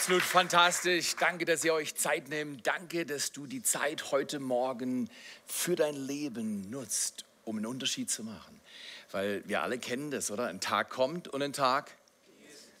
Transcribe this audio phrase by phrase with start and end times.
[0.00, 1.14] absolut fantastisch.
[1.16, 2.66] Danke, dass ihr euch Zeit nehmt.
[2.66, 5.10] Danke, dass du die Zeit heute Morgen
[5.46, 8.62] für dein Leben nutzt, um einen Unterschied zu machen.
[9.10, 10.46] Weil wir alle kennen das, oder?
[10.46, 11.94] Ein Tag kommt und ein Tag.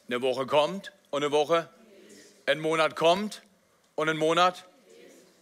[0.08, 1.68] Eine Woche kommt und eine Woche.
[2.46, 3.42] Ein Monat kommt
[3.96, 4.64] und ein Monat.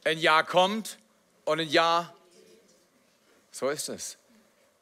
[0.02, 0.98] Ein Jahr kommt
[1.44, 2.12] und ein Jahr.
[3.52, 4.17] So ist es.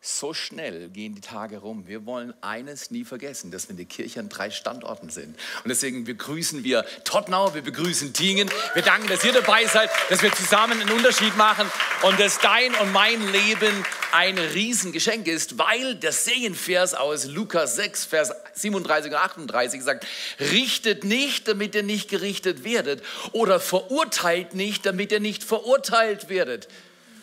[0.08, 1.88] So schnell gehen die Tage rum.
[1.88, 5.34] Wir wollen eines nie vergessen, dass wir in der Kirche an drei Standorten sind.
[5.64, 8.48] Und deswegen begrüßen wir Tottenau, wir begrüßen Tingen.
[8.74, 11.68] Wir danken, dass ihr dabei seid, dass wir zusammen einen Unterschied machen
[12.02, 18.04] und dass dein und mein Leben ein Riesengeschenk ist, weil der Segenvers aus Lukas 6,
[18.04, 20.06] Vers 37 und 38 sagt,
[20.38, 26.68] richtet nicht, damit ihr nicht gerichtet werdet oder verurteilt nicht, damit ihr nicht verurteilt werdet,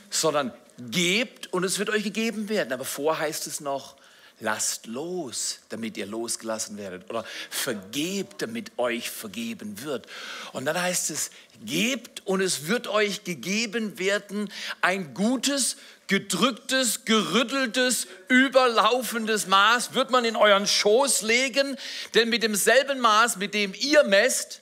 [0.09, 2.73] sondern gebt und es wird euch gegeben werden.
[2.73, 3.95] Aber vor heißt es noch,
[4.39, 7.09] lasst los, damit ihr losgelassen werdet.
[7.09, 10.07] Oder vergebt, damit euch vergeben wird.
[10.51, 11.31] Und dann heißt es,
[11.65, 20.25] gebt und es wird euch gegeben werden ein gutes, gedrücktes, gerütteltes, überlaufendes Maß wird man
[20.25, 21.77] in euren Schoß legen,
[22.13, 24.59] denn mit demselben Maß, mit dem ihr messt,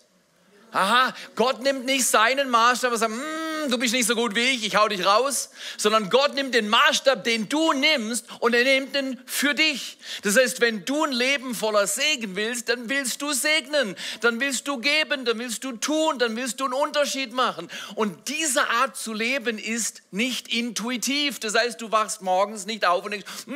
[0.73, 4.49] Aha, Gott nimmt nicht seinen Maßstab und sagt, mm, du bist nicht so gut wie
[4.51, 8.63] ich, ich hau dich raus, sondern Gott nimmt den Maßstab, den du nimmst und er
[8.63, 9.97] nimmt ihn für dich.
[10.23, 14.67] Das heißt, wenn du ein Leben voller Segen willst, dann willst du segnen, dann willst
[14.67, 17.69] du geben, dann willst du tun, dann willst du einen Unterschied machen.
[17.95, 21.39] Und diese Art zu leben ist nicht intuitiv.
[21.39, 23.53] Das heißt, du wachst morgens nicht auf und denkst, mm,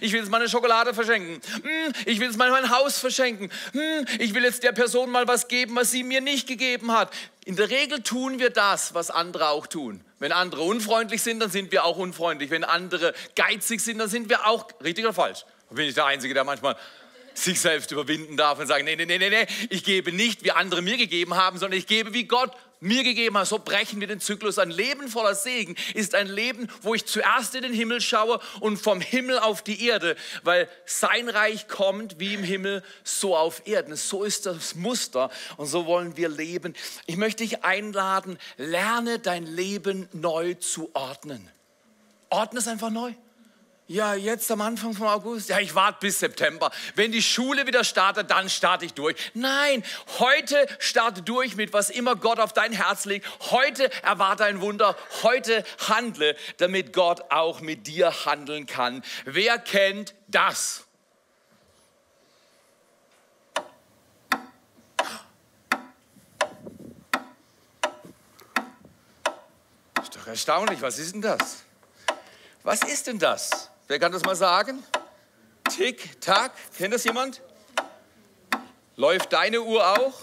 [0.00, 3.50] ich will jetzt meine Schokolade verschenken, mm, ich will jetzt mal mein Haus verschenken,
[4.18, 7.10] ich will jetzt der Person mal was geben, was sie mir nicht gegeben hat.
[7.46, 10.04] In der Regel tun wir das, was andere auch tun.
[10.18, 12.50] Wenn andere unfreundlich sind, dann sind wir auch unfreundlich.
[12.50, 15.44] Wenn andere geizig sind, dann sind wir auch richtig oder falsch.
[15.70, 16.76] Bin ich der Einzige, der manchmal
[17.38, 20.52] sich selbst überwinden darf und sagen, nee, nee, nee, nee, nee, ich gebe nicht, wie
[20.52, 23.46] andere mir gegeben haben, sondern ich gebe, wie Gott mir gegeben hat.
[23.46, 24.58] So brechen wir den Zyklus.
[24.58, 28.76] Ein Leben voller Segen ist ein Leben, wo ich zuerst in den Himmel schaue und
[28.76, 33.96] vom Himmel auf die Erde, weil sein Reich kommt wie im Himmel, so auf Erden.
[33.96, 36.74] So ist das Muster und so wollen wir leben.
[37.06, 41.48] Ich möchte dich einladen, lerne dein Leben neu zu ordnen.
[42.28, 43.12] Ordne es einfach neu.
[43.88, 45.48] Ja, jetzt am Anfang von August.
[45.48, 46.72] Ja, ich warte bis September.
[46.96, 49.14] Wenn die Schule wieder startet, dann starte ich durch.
[49.32, 49.84] Nein,
[50.18, 53.28] heute starte durch mit was immer Gott auf dein Herz legt.
[53.52, 54.96] Heute erwarte ein Wunder.
[55.22, 59.04] Heute handle, damit Gott auch mit dir handeln kann.
[59.24, 60.82] Wer kennt das?
[70.02, 70.82] Ist doch erstaunlich.
[70.82, 71.62] Was ist denn das?
[72.64, 73.70] Was ist denn das?
[73.88, 74.82] Wer kann das mal sagen?
[75.70, 76.52] Tick, tack.
[76.76, 77.40] Kennt das jemand?
[78.96, 80.14] Läuft deine Uhr auch?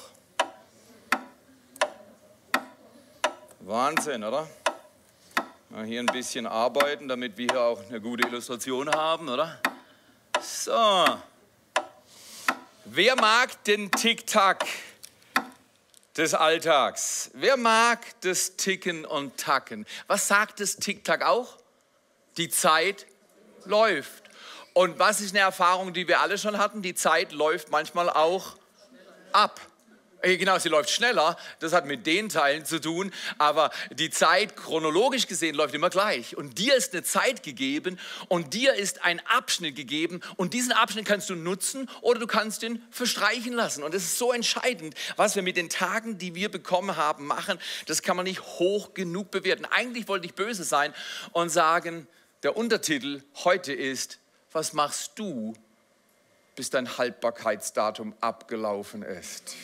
[3.62, 4.50] Wahnsinn, oder?
[5.70, 9.62] Mal hier ein bisschen arbeiten, damit wir hier auch eine gute Illustration haben, oder?
[10.42, 11.20] So.
[12.84, 14.66] Wer mag den Tick-Tack
[16.18, 17.32] des Alltags?
[17.34, 19.86] Wer mag das Ticken und Tacken?
[20.08, 21.58] Was sagt das Tick-Tack auch?
[22.36, 23.06] Die Zeit
[23.66, 24.24] läuft.
[24.74, 26.82] Und was ist eine Erfahrung, die wir alle schon hatten?
[26.82, 28.56] Die Zeit läuft manchmal auch
[29.32, 29.60] ab.
[30.24, 34.56] Äh, genau, sie läuft schneller, das hat mit den Teilen zu tun, aber die Zeit
[34.56, 36.38] chronologisch gesehen läuft immer gleich.
[36.38, 41.06] Und dir ist eine Zeit gegeben und dir ist ein Abschnitt gegeben und diesen Abschnitt
[41.06, 43.84] kannst du nutzen oder du kannst ihn verstreichen lassen.
[43.84, 47.60] Und es ist so entscheidend, was wir mit den Tagen, die wir bekommen haben, machen.
[47.88, 49.66] Das kann man nicht hoch genug bewerten.
[49.66, 50.94] Eigentlich wollte ich böse sein
[51.34, 52.08] und sagen,
[52.44, 54.20] der Untertitel heute ist,
[54.52, 55.54] was machst du,
[56.56, 59.56] bis dein Haltbarkeitsdatum abgelaufen ist?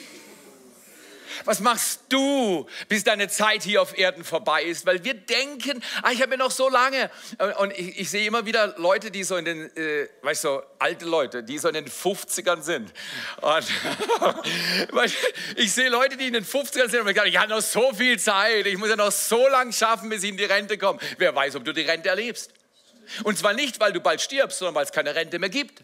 [1.46, 4.86] Was machst du, bis deine Zeit hier auf Erden vorbei ist?
[4.86, 7.12] Weil wir denken, ah, ich habe ja noch so lange.
[7.60, 11.06] Und ich, ich, sehe immer wieder Leute, die so in den, äh, weißt du, alte
[11.06, 12.92] Leute, die so in den 50ern sind.
[13.42, 13.66] Und
[15.56, 17.94] ich sehe Leute, die in den 50ern sind und ich denke, ich habe noch so
[17.94, 18.66] viel Zeit.
[18.66, 21.00] Ich muss ja noch so lange schaffen, bis ich in die Rente komme.
[21.18, 22.52] Wer weiß, ob du die Rente erlebst.
[23.24, 25.82] Und zwar nicht, weil du bald stirbst, sondern weil es keine Rente mehr gibt.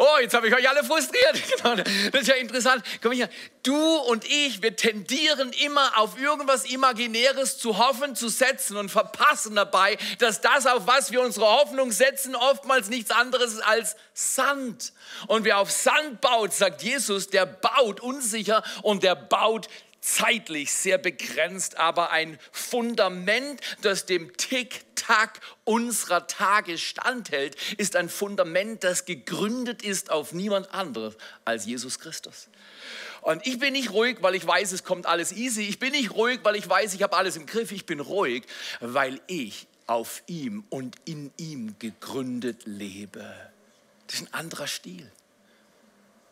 [0.00, 1.18] Oh, jetzt habe ich euch alle frustriert.
[1.58, 2.84] Genau, das ist ja interessant.
[3.02, 3.28] Komm hier.
[3.64, 9.56] Du und ich, wir tendieren immer auf irgendwas Imaginäres zu hoffen, zu setzen und verpassen
[9.56, 14.92] dabei, dass das, auf was wir unsere Hoffnung setzen, oftmals nichts anderes ist als Sand.
[15.26, 19.68] Und wer auf Sand baut, sagt Jesus, der baut unsicher und der baut
[20.00, 28.84] zeitlich sehr begrenzt, aber ein Fundament, das dem Tick-Tack unserer Tage standhält, ist ein Fundament,
[28.84, 32.48] das gegründet ist auf niemand anderes als Jesus Christus.
[33.20, 35.62] Und ich bin nicht ruhig, weil ich weiß, es kommt alles easy.
[35.62, 37.72] Ich bin nicht ruhig, weil ich weiß, ich habe alles im Griff.
[37.72, 38.44] Ich bin ruhig,
[38.80, 43.34] weil ich auf ihm und in ihm gegründet lebe.
[44.06, 45.10] Das ist ein anderer Stil.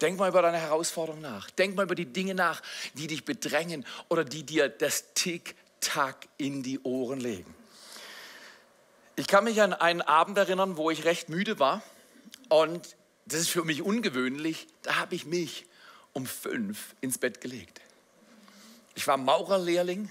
[0.01, 1.51] Denk mal über deine Herausforderung nach.
[1.51, 2.63] Denk mal über die Dinge nach,
[2.95, 7.55] die dich bedrängen oder die dir das Tick-Tack in die Ohren legen.
[9.17, 11.83] Ich kann mich an einen Abend erinnern, wo ich recht müde war.
[12.49, 14.67] Und das ist für mich ungewöhnlich.
[14.83, 15.67] Da habe ich mich
[16.13, 17.81] um fünf ins Bett gelegt.
[18.95, 20.11] Ich war Maurerlehrling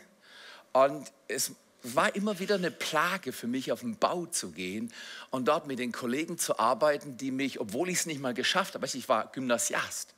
[0.73, 1.51] und es
[1.93, 4.91] war immer wieder eine Plage für mich, auf den Bau zu gehen
[5.29, 8.73] und dort mit den Kollegen zu arbeiten, die mich, obwohl ich es nicht mal geschafft
[8.73, 10.14] habe, ich war Gymnasiast,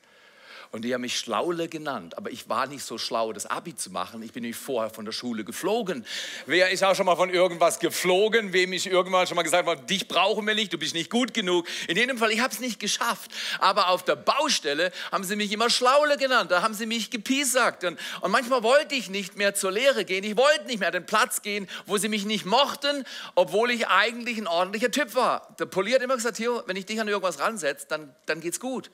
[0.71, 2.17] und die haben mich Schlaule genannt.
[2.17, 4.21] Aber ich war nicht so schlau, das Abi zu machen.
[4.23, 6.05] Ich bin nämlich vorher von der Schule geflogen.
[6.45, 8.53] Wer ist auch schon mal von irgendwas geflogen?
[8.53, 11.33] Wem ich irgendwann schon mal gesagt habe, dich brauchen wir nicht, du bist nicht gut
[11.33, 11.67] genug.
[11.87, 13.31] In jedem Fall, ich habe es nicht geschafft.
[13.59, 16.51] Aber auf der Baustelle haben sie mich immer Schlaule genannt.
[16.51, 17.83] Da haben sie mich gepiesackt.
[17.83, 20.23] Und, und manchmal wollte ich nicht mehr zur Lehre gehen.
[20.23, 23.05] Ich wollte nicht mehr an den Platz gehen, wo sie mich nicht mochten,
[23.35, 25.55] obwohl ich eigentlich ein ordentlicher Typ war.
[25.59, 28.59] Der Polier hat immer gesagt, Theo, wenn ich dich an irgendwas ransetze, dann, dann geht's
[28.59, 28.91] gut.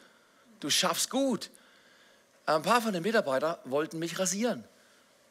[0.59, 1.49] Du schaffst gut.
[2.45, 4.65] Ein paar von den Mitarbeitern wollten mich rasieren,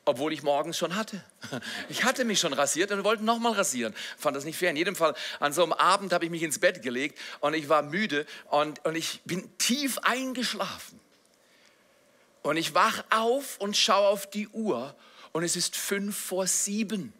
[0.06, 1.22] obwohl ich morgens schon hatte.
[1.88, 3.94] Ich hatte mich schon rasiert und wollten nochmal rasieren.
[4.16, 4.70] Fand das nicht fair.
[4.70, 7.68] In jedem Fall, an so einem Abend habe ich mich ins Bett gelegt und ich
[7.68, 10.98] war müde und, und ich bin tief eingeschlafen.
[12.42, 14.96] Und ich wach auf und schaue auf die Uhr
[15.32, 17.12] und es ist fünf vor sieben.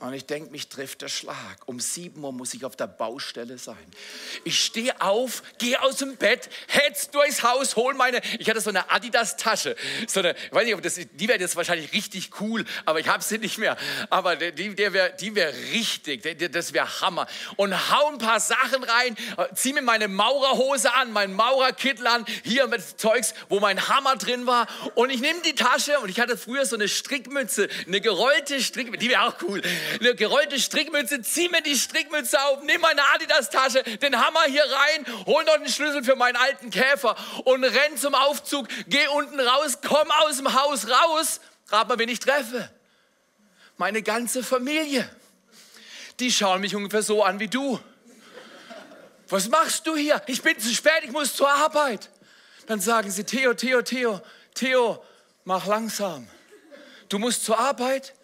[0.00, 1.36] Und ich denke, mich trifft der Schlag.
[1.66, 3.76] Um sieben Uhr muss ich auf der Baustelle sein.
[4.44, 8.22] Ich stehe auf, gehe aus dem Bett, hetz durchs Haus, hol meine.
[8.38, 9.76] Ich hatte so eine Adidas-Tasche.
[10.06, 13.08] So eine, ich weiß nicht, ob das, die wäre jetzt wahrscheinlich richtig cool, aber ich
[13.08, 13.76] habe sie nicht mehr.
[14.08, 17.26] Aber die, die wäre die wär richtig, das wäre Hammer.
[17.56, 19.16] Und hau ein paar Sachen rein,
[19.54, 24.46] zieh mir meine Maurerhose an, mein Maurerkittel an, hier mit Zeugs, wo mein Hammer drin
[24.46, 24.66] war.
[24.94, 29.04] Und ich nehme die Tasche und ich hatte früher so eine Strickmütze, eine gerollte Strickmütze,
[29.04, 29.60] die wäre auch cool
[29.98, 35.06] eine gerollte Strickmütze, zieh mir die Strickmütze auf, nimm meine Adidas-Tasche, den Hammer hier rein,
[35.26, 39.78] hol noch den Schlüssel für meinen alten Käfer und renn zum Aufzug, geh unten raus,
[39.86, 42.70] komm aus dem Haus raus, rat mal, wen ich treffe.
[43.76, 45.08] Meine ganze Familie.
[46.20, 47.80] Die schauen mich ungefähr so an wie du.
[49.28, 50.20] Was machst du hier?
[50.26, 52.10] Ich bin zu spät, ich muss zur Arbeit.
[52.66, 54.20] Dann sagen sie, Theo, Theo, Theo,
[54.54, 55.02] Theo,
[55.44, 56.28] mach langsam.
[57.08, 58.14] Du musst zur Arbeit?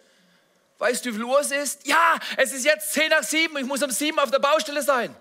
[0.79, 1.87] Weißt du, wie viel Uhr es ist?
[1.87, 3.57] Ja, es ist jetzt 10 nach 7.
[3.57, 5.15] Ich muss um 7 auf der Baustelle sein.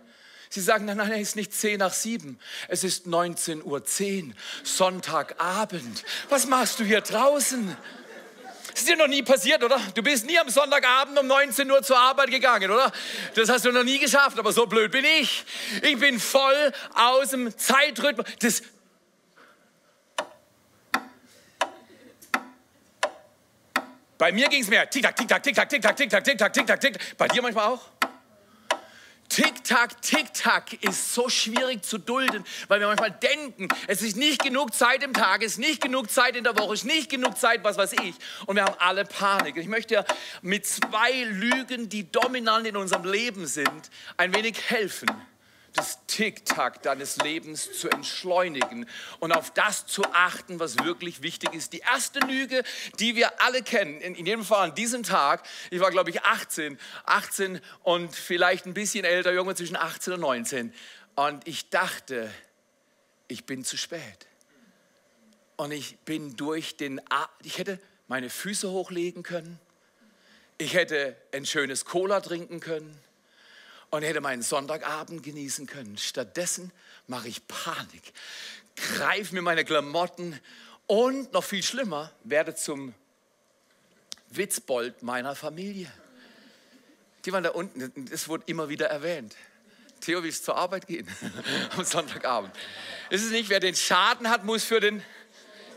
[0.48, 2.38] Sie sagen, nein, nein, es ist nicht 10 nach 7.
[2.68, 6.04] Es ist 19.10 Uhr, Sonntagabend.
[6.28, 7.76] Was machst du hier draußen?
[8.70, 9.80] Das ist dir noch nie passiert, oder?
[9.94, 12.92] Du bist nie am Sonntagabend um 19 Uhr zur Arbeit gegangen, oder?
[13.34, 15.46] Das hast du noch nie geschafft, aber so blöd bin ich.
[15.82, 18.26] Ich bin voll aus dem Zeitrhythmus.
[18.38, 18.62] Das,
[24.18, 24.88] Bei mir ging es mehr.
[24.88, 27.16] Tick-Tack, Tick-Tack, Tick-Tack, Tick-Tack, Tick-Tack, Tick-Tack, Tick-Tack, Tick-Tack.
[27.18, 27.80] Bei dir manchmal auch?
[29.28, 34.72] Tick-Tack, Tick-Tack ist so schwierig zu dulden, weil wir manchmal denken, es ist nicht genug
[34.72, 37.36] Zeit im Tag, es ist nicht genug Zeit in der Woche, es ist nicht genug
[37.36, 38.14] Zeit, was weiß ich.
[38.46, 39.56] Und wir haben alle Panik.
[39.56, 40.04] Ich möchte
[40.42, 45.10] mit zwei Lügen, die dominant in unserem Leben sind, ein wenig helfen
[45.76, 48.86] das Tick-Tack deines Lebens zu entschleunigen
[49.20, 51.72] und auf das zu achten, was wirklich wichtig ist.
[51.72, 52.64] Die erste Lüge,
[52.98, 56.22] die wir alle kennen, in, in jedem Fall an diesem Tag, ich war glaube ich
[56.22, 60.74] 18, 18 und vielleicht ein bisschen älter, irgendwann zwischen 18 und 19
[61.14, 62.30] und ich dachte,
[63.28, 64.26] ich bin zu spät.
[65.56, 67.00] Und ich bin durch den,
[67.42, 69.58] ich hätte meine Füße hochlegen können,
[70.58, 72.98] ich hätte ein schönes Cola trinken können,
[73.90, 75.98] und hätte meinen Sonntagabend genießen können.
[75.98, 76.72] Stattdessen
[77.06, 78.12] mache ich Panik,
[78.76, 80.38] greife mir meine Klamotten
[80.86, 82.94] und noch viel schlimmer, werde zum
[84.30, 85.90] Witzbold meiner Familie.
[87.24, 89.34] Die waren da unten, das wurde immer wieder erwähnt.
[90.00, 91.08] Theo, willst zur Arbeit gehen
[91.76, 92.54] am Sonntagabend?
[93.10, 95.02] Es ist nicht, wer den Schaden hat, muss für den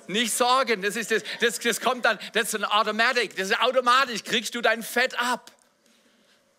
[0.08, 0.82] nicht sorgen.
[0.82, 4.54] Das, ist das, das, das kommt dann, das ist ein Automatic, das ist automatisch, kriegst
[4.56, 5.52] du dein Fett ab.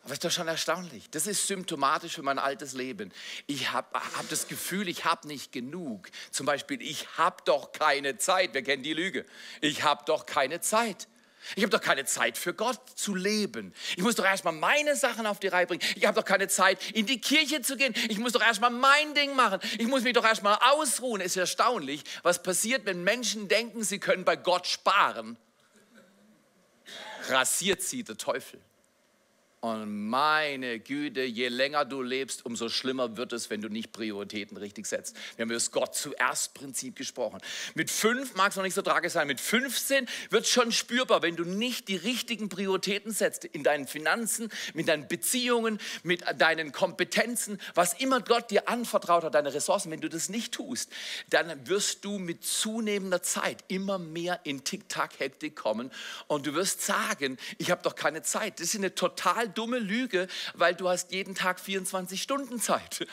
[0.03, 1.11] Aber ist doch schon erstaunlich.
[1.11, 3.13] Das ist symptomatisch für mein altes Leben.
[3.47, 6.09] Ich habe hab das Gefühl, ich habe nicht genug.
[6.31, 8.55] Zum Beispiel, ich habe doch keine Zeit.
[8.55, 9.27] Wir kennen die Lüge.
[9.61, 11.07] Ich habe doch keine Zeit.
[11.57, 13.75] Ich habe doch keine Zeit für Gott zu leben.
[13.97, 15.83] Ich muss doch erstmal meine Sachen auf die Reihe bringen.
[15.97, 17.95] Ich habe doch keine Zeit, in die Kirche zu gehen.
[18.09, 19.61] Ich muss doch erstmal mein Ding machen.
[19.79, 21.21] Ich muss mich doch erstmal ausruhen.
[21.21, 25.37] Es ist erstaunlich, was passiert, wenn Menschen denken, sie können bei Gott sparen.
[27.29, 28.61] Rasiert sie der Teufel.
[29.63, 34.57] Und meine Güte, je länger du lebst, umso schlimmer wird es, wenn du nicht Prioritäten
[34.57, 35.15] richtig setzt.
[35.37, 37.43] Wir haben über das Gott zuerst Prinzip gesprochen.
[37.75, 39.27] Mit fünf mag es noch nicht so tragisch sein.
[39.27, 43.87] Mit 15 wird es schon spürbar, wenn du nicht die richtigen Prioritäten setzt in deinen
[43.87, 49.91] Finanzen, mit deinen Beziehungen, mit deinen Kompetenzen, was immer Gott dir anvertraut hat, deine Ressourcen.
[49.91, 50.91] Wenn du das nicht tust,
[51.29, 55.93] dann wirst du mit zunehmender Zeit immer mehr in Tick-Tack-Hektik kommen
[56.29, 58.59] und du wirst sagen, ich habe doch keine Zeit.
[58.59, 63.07] Das ist eine total dumme Lüge, weil du hast jeden Tag 24 Stunden Zeit.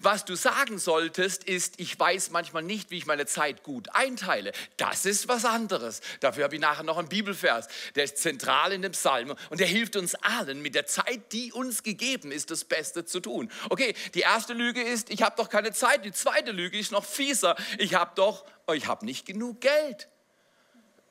[0.00, 4.52] Was du sagen solltest, ist, ich weiß manchmal nicht, wie ich meine Zeit gut einteile.
[4.76, 6.00] Das ist was anderes.
[6.20, 9.66] Dafür habe ich nachher noch einen Bibelvers, der ist zentral in dem Psalm und der
[9.66, 13.50] hilft uns allen, mit der Zeit, die uns gegeben ist, das Beste zu tun.
[13.70, 16.04] Okay, die erste Lüge ist, ich habe doch keine Zeit.
[16.04, 17.56] Die zweite Lüge ist noch fieser.
[17.78, 20.08] Ich habe doch, ich habe nicht genug Geld.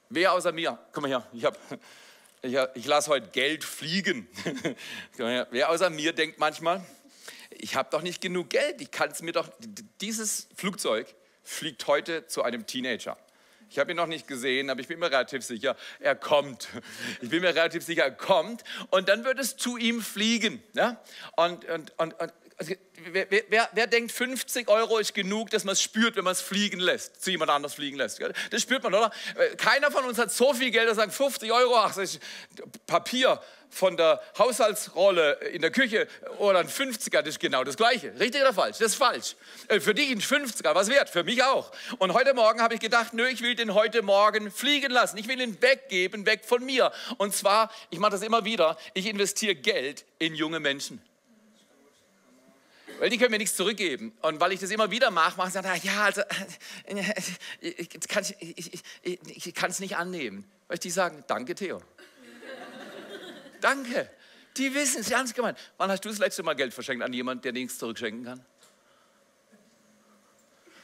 [0.10, 0.78] Wer außer mir?
[0.92, 1.58] Komm mal her, ich habe
[2.44, 4.28] ich, ich lasse heute Geld fliegen.
[5.18, 6.84] Wer außer mir denkt manchmal,
[7.50, 9.50] ich habe doch nicht genug Geld, ich kann es mir doch,
[10.02, 13.18] dieses Flugzeug fliegt heute zu einem Teenager.
[13.70, 16.68] Ich habe ihn noch nicht gesehen, aber ich bin mir relativ sicher, er kommt.
[17.22, 20.62] Ich bin mir relativ sicher, er kommt und dann wird es zu ihm fliegen.
[20.74, 21.02] Ja?
[21.38, 22.74] Und, und, und, und also,
[23.12, 26.42] wer, wer, wer, denkt, 50 Euro ist genug, dass man es spürt, wenn man es
[26.42, 28.20] fliegen lässt, zu jemand anders fliegen lässt?
[28.52, 29.12] Das spürt man, oder?
[29.58, 32.20] Keiner von uns hat so viel Geld, dass sagt 50 Euro, ach, das ist
[32.86, 33.40] Papier
[33.74, 36.08] von der Haushaltsrolle in der Küche
[36.38, 38.14] oder ein 50er, das ist genau das Gleiche.
[38.20, 38.78] Richtig oder falsch?
[38.78, 39.36] Das ist falsch.
[39.68, 41.10] Äh, für dich ein 50er, was wert?
[41.10, 41.72] Für mich auch.
[41.98, 45.18] Und heute Morgen habe ich gedacht, nö, ich will den heute Morgen fliegen lassen.
[45.18, 46.92] Ich will ihn weggeben, weg von mir.
[47.18, 51.02] Und zwar, ich mache das immer wieder, ich investiere Geld in junge Menschen.
[53.00, 54.18] Weil die können mir nichts zurückgeben.
[54.22, 56.22] Und weil ich das immer wieder mache, mache ich dann, ja, also,
[57.60, 58.74] ich kann es ich,
[59.04, 60.50] ich, ich nicht annehmen.
[60.68, 61.82] Weil die sagen, danke Theo.
[63.62, 64.10] danke.
[64.58, 65.58] Die wissen es ernst gemeint.
[65.78, 68.46] Wann hast du das letzte Mal Geld verschenkt an jemanden, der nichts zurückschenken kann?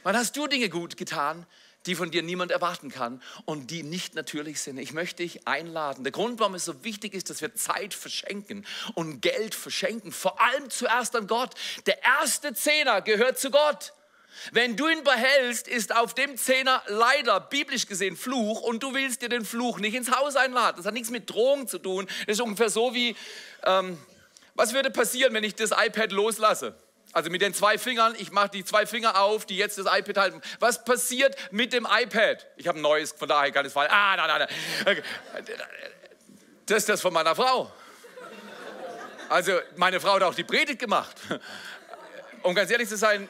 [0.02, 1.46] Wann hast du Dinge gut getan,
[1.86, 4.78] die von dir niemand erwarten kann und die nicht natürlich sind.
[4.78, 6.04] Ich möchte dich einladen.
[6.04, 10.40] Der Grund, warum es so wichtig ist, dass wir Zeit verschenken und Geld verschenken, vor
[10.40, 11.54] allem zuerst an Gott.
[11.86, 13.94] Der erste Zehner gehört zu Gott.
[14.52, 19.22] Wenn du ihn behältst, ist auf dem Zehner leider biblisch gesehen Fluch und du willst
[19.22, 20.76] dir den Fluch nicht ins Haus einladen.
[20.76, 22.06] Das hat nichts mit Drohung zu tun.
[22.26, 23.16] Das ist ungefähr so wie,
[23.64, 23.98] ähm,
[24.54, 26.76] was würde passieren, wenn ich das iPad loslasse?
[27.12, 30.16] Also mit den zwei Fingern, ich mache die zwei Finger auf, die jetzt das iPad
[30.16, 30.42] halten.
[30.60, 32.46] Was passiert mit dem iPad?
[32.56, 33.90] Ich habe ein neues, von daher kann es fallen.
[33.90, 34.48] Ah, nein, nein,
[34.84, 34.98] nein.
[36.66, 37.72] Das ist das von meiner Frau.
[39.28, 41.16] Also meine Frau hat auch die Predigt gemacht.
[42.42, 43.28] Um ganz ehrlich zu sein,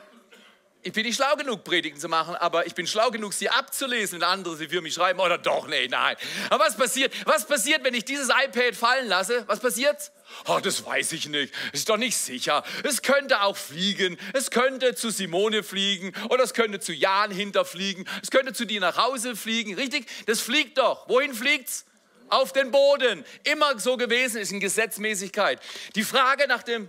[0.83, 4.21] ich bin nicht schlau genug, Predigten zu machen, aber ich bin schlau genug, sie abzulesen,
[4.21, 5.21] wenn andere sie für mich schreiben.
[5.21, 6.17] Oder doch, nee, nein.
[6.49, 7.13] Aber was passiert?
[7.27, 9.45] Was passiert, wenn ich dieses iPad fallen lasse?
[9.47, 10.11] Was passiert?
[10.47, 11.53] Oh, das weiß ich nicht.
[11.73, 12.65] Ist doch nicht sicher.
[12.83, 14.17] Es könnte auch fliegen.
[14.33, 18.09] Es könnte zu Simone fliegen oder es könnte zu Jan hinterfliegen.
[18.23, 19.75] Es könnte zu dir nach Hause fliegen.
[19.75, 20.07] Richtig?
[20.27, 21.09] Das fliegt doch.
[21.09, 21.85] Wohin fliegt's?
[22.29, 23.25] Auf den Boden.
[23.43, 25.61] Immer so gewesen ist in Gesetzmäßigkeit.
[25.97, 26.89] Die Frage nach dem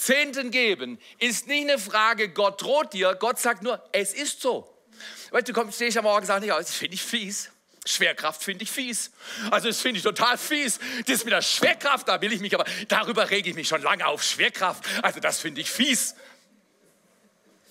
[0.00, 3.14] Zehnten geben ist nicht eine Frage, Gott droht dir.
[3.14, 4.66] Gott sagt nur, es ist so.
[5.30, 7.50] Weißt du, kommst, stehst am Morgen und sagst nicht, das finde ich fies.
[7.86, 9.10] Schwerkraft finde ich fies.
[9.50, 10.78] Also das finde ich total fies.
[11.06, 14.06] Das mit der Schwerkraft, da will ich mich aber, darüber rege ich mich schon lange
[14.06, 14.22] auf.
[14.22, 16.14] Schwerkraft, also das finde ich fies.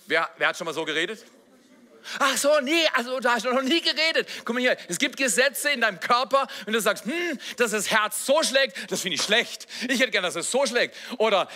[0.06, 1.24] Wer, wer hat schon mal so geredet?
[2.18, 4.28] Ach so, nee, also da hast du noch nie geredet.
[4.44, 7.90] Guck mal hier, es gibt Gesetze in deinem Körper, wenn du sagst, hm, dass das
[7.90, 9.66] Herz so schlägt, das finde ich schlecht.
[9.88, 10.96] Ich hätte gerne, dass es so schlägt.
[11.18, 11.48] Oder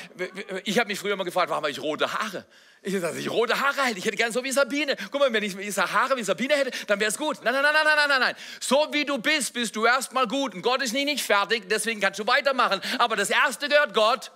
[0.65, 2.45] ich habe mich früher mal gefragt, warum habe ich rote Haare?
[2.83, 3.99] Ich hätte, dass ich rote Haare hätte.
[3.99, 4.95] Ich hätte gerne so wie Sabine.
[5.11, 7.39] Guck mal, wenn ich Haare wie Sabine hätte, dann wäre es gut.
[7.43, 8.35] Nein, nein, nein, nein, nein, nein, nein.
[8.61, 10.55] So wie du bist, bist du erstmal gut.
[10.55, 12.83] Und Gott ist nie nicht fertig, deswegen kannst du weitermachen.
[12.99, 14.31] Aber das Erste gehört Gott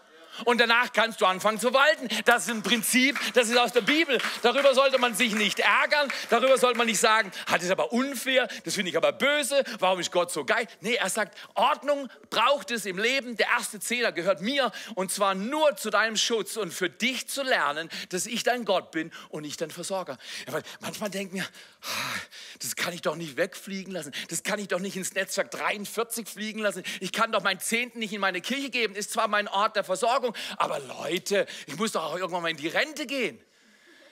[0.45, 2.09] und danach kannst du anfangen zu walten.
[2.25, 4.19] Das ist ein Prinzip, das ist aus der Bibel.
[4.43, 8.49] Darüber sollte man sich nicht ärgern, darüber sollte man nicht sagen, hat es aber unfair,
[8.65, 10.67] das finde ich aber böse, warum ist Gott so geil?
[10.81, 15.35] Nee, er sagt, Ordnung braucht es im Leben, der erste Zähler gehört mir und zwar
[15.35, 19.45] nur zu deinem Schutz und für dich zu lernen, dass ich dein Gott bin und
[19.45, 20.19] ich dein Versorger.
[20.47, 21.45] Ja, manchmal denkt mir,
[21.83, 22.19] ah,
[22.61, 26.29] das kann ich doch nicht wegfliegen lassen, das kann ich doch nicht ins Netzwerk 43
[26.29, 29.49] fliegen lassen, ich kann doch meinen Zehnten nicht in meine Kirche geben, ist zwar mein
[29.49, 30.57] Ort der Versorgung, Versorgung.
[30.57, 33.41] Aber Leute, ich muss doch auch irgendwann mal in die Rente gehen.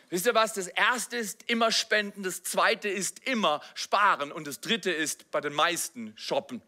[0.08, 0.52] Wisst ihr was?
[0.54, 5.40] Das erste ist immer spenden, das zweite ist immer sparen und das dritte ist bei
[5.40, 6.62] den meisten shoppen.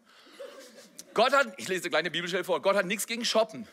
[1.13, 3.67] Gott hat, ich lese eine kleine Bibelstelle vor, Gott hat nichts gegen shoppen.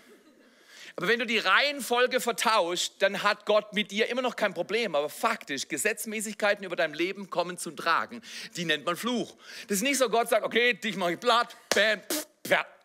[0.95, 4.95] Aber wenn du die Reihenfolge vertauscht, dann hat Gott mit dir immer noch kein Problem.
[4.95, 8.23] Aber faktisch, Gesetzmäßigkeiten über dein Leben kommen zum Tragen.
[8.56, 9.37] Die nennt man Fluch.
[9.68, 12.75] Das ist nicht so, Gott sagt, okay, dich mache ich platt, bam, pff, pff.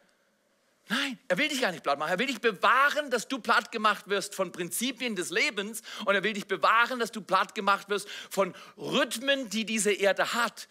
[0.89, 2.11] Nein, er will dich gar nicht platt machen.
[2.11, 5.81] Er will dich bewahren, dass du platt gemacht wirst von Prinzipien des Lebens.
[6.05, 10.33] Und er will dich bewahren, dass du platt gemacht wirst von Rhythmen, die diese Erde
[10.33, 10.67] hat.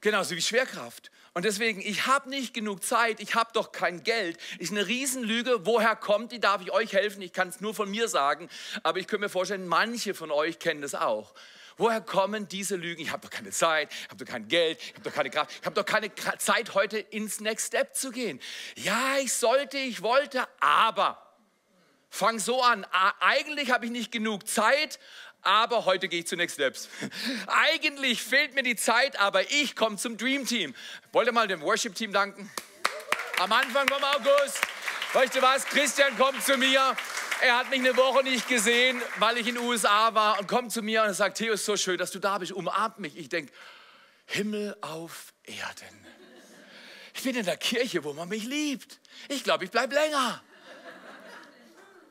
[0.00, 1.10] Genauso wie Schwerkraft.
[1.34, 4.38] Und deswegen, ich habe nicht genug Zeit, ich habe doch kein Geld.
[4.58, 5.66] Ist eine Riesenlüge.
[5.66, 6.40] Woher kommt die?
[6.40, 7.20] Darf ich euch helfen?
[7.20, 8.48] Ich kann es nur von mir sagen.
[8.82, 11.34] Aber ich könnte mir vorstellen, manche von euch kennen das auch.
[11.78, 13.02] Woher kommen diese Lügen?
[13.02, 15.50] Ich habe doch keine Zeit, ich habe doch kein Geld, ich habe doch keine Kraft,
[15.60, 18.40] ich habe doch keine Zeit, heute ins Next Step zu gehen.
[18.76, 21.20] Ja, ich sollte, ich wollte, aber
[22.08, 22.86] fang so an.
[23.20, 24.98] Eigentlich habe ich nicht genug Zeit,
[25.42, 26.88] aber heute gehe ich zu Next Steps.
[27.46, 30.74] Eigentlich fehlt mir die Zeit, aber ich komme zum Dream Team.
[31.12, 32.50] Wollt ihr mal dem Worship Team danken?
[33.38, 34.60] Am Anfang vom August.
[35.12, 35.64] Weißt du was?
[35.64, 36.96] Christian kommt zu mir.
[37.40, 40.72] Er hat mich eine Woche nicht gesehen, weil ich in den USA war und kommt
[40.72, 43.16] zu mir und sagt, Theo, ist so schön, dass du da bist, umarmt mich.
[43.16, 43.52] Ich denke,
[44.26, 46.06] Himmel auf Erden.
[47.14, 49.00] Ich bin in der Kirche, wo man mich liebt.
[49.28, 50.42] Ich glaube, ich bleibe länger.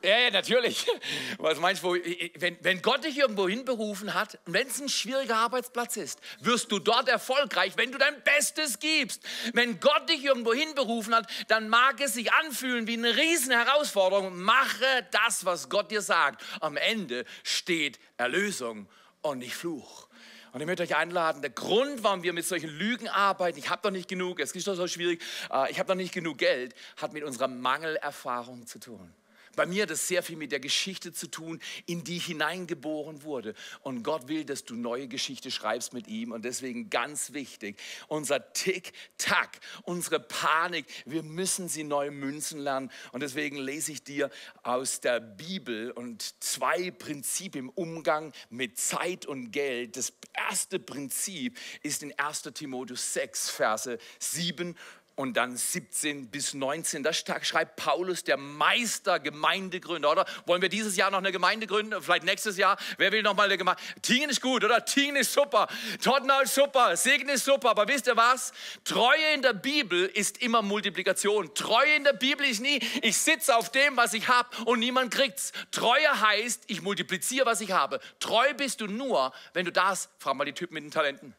[0.06, 0.86] Ja, ja, natürlich.
[1.40, 1.96] Was meinst du,
[2.36, 6.78] wenn, wenn Gott dich irgendwo hinberufen hat, wenn es ein schwieriger Arbeitsplatz ist, wirst du
[6.78, 9.24] dort erfolgreich, wenn du dein Bestes gibst.
[9.54, 14.40] Wenn Gott dich irgendwo hinberufen hat, dann mag es sich anfühlen wie eine riesen Herausforderung.
[14.40, 16.44] Mache das, was Gott dir sagt.
[16.60, 18.88] Am Ende steht Erlösung
[19.24, 20.08] und nicht Fluch.
[20.52, 23.82] Und ich möchte euch einladen, der Grund, warum wir mit solchen Lügen arbeiten, ich habe
[23.82, 26.76] doch nicht genug, es ist doch so schwierig, äh, ich habe doch nicht genug Geld,
[26.98, 29.12] hat mit unserer Mangelerfahrung zu tun.
[29.56, 33.54] Bei mir hat es sehr viel mit der Geschichte zu tun, in die hineingeboren wurde.
[33.82, 36.32] Und Gott will, dass du neue Geschichte schreibst mit ihm.
[36.32, 37.78] Und deswegen ganz wichtig,
[38.08, 42.92] unser Tick-Tack, unsere Panik, wir müssen sie neu münzen lernen.
[43.12, 44.30] Und deswegen lese ich dir
[44.64, 49.98] aus der Bibel und zwei Prinzipien im Umgang mit Zeit und Geld.
[49.98, 54.76] Das erste Prinzip ist in 1 Timotheus 6, Verse 7
[55.16, 57.04] und dann 17 bis 19.
[57.04, 60.26] Da schreibt Paulus, der Meister Gemeindegründer, oder?
[60.46, 62.02] Wollen wir dieses Jahr noch eine Gemeinde gründen?
[62.02, 62.78] Vielleicht nächstes Jahr?
[62.98, 63.82] Wer will noch mal eine Gemeinde?
[64.02, 64.84] Tingen ist gut, oder?
[64.84, 65.68] Tingen ist super.
[66.02, 66.98] Tottenham ist super.
[66.98, 67.70] Segen ist super.
[67.70, 68.52] Aber wisst ihr was?
[68.84, 71.54] Treue in der Bibel ist immer Multiplikation.
[71.56, 75.14] Treue in der Bibel ist nie, ich sitze auf dem, was ich habe und niemand
[75.14, 75.54] kriegt's.
[75.72, 78.00] Treue heißt, ich multipliziere, was ich habe.
[78.20, 81.36] Treu bist du nur, wenn du das, frag mal die Typen mit den Talenten.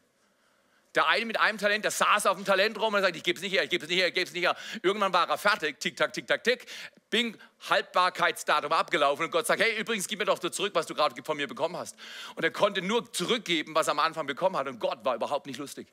[0.97, 3.37] Der eine mit einem Talent, der saß auf dem Talent rum und sagt, ich gebe
[3.37, 4.57] es nicht her, ich gebe es nicht her, ich gebe es nicht her.
[4.83, 6.67] Irgendwann war er fertig, tick, tack, tick, tack, tick.
[7.11, 7.37] Bing,
[7.69, 11.37] Haltbarkeitsdatum abgelaufen und Gott sagt, hey, übrigens, gib mir doch zurück, was du gerade von
[11.37, 11.97] mir bekommen hast.
[12.35, 15.47] Und er konnte nur zurückgeben, was er am Anfang bekommen hat und Gott war überhaupt
[15.47, 15.87] nicht lustig.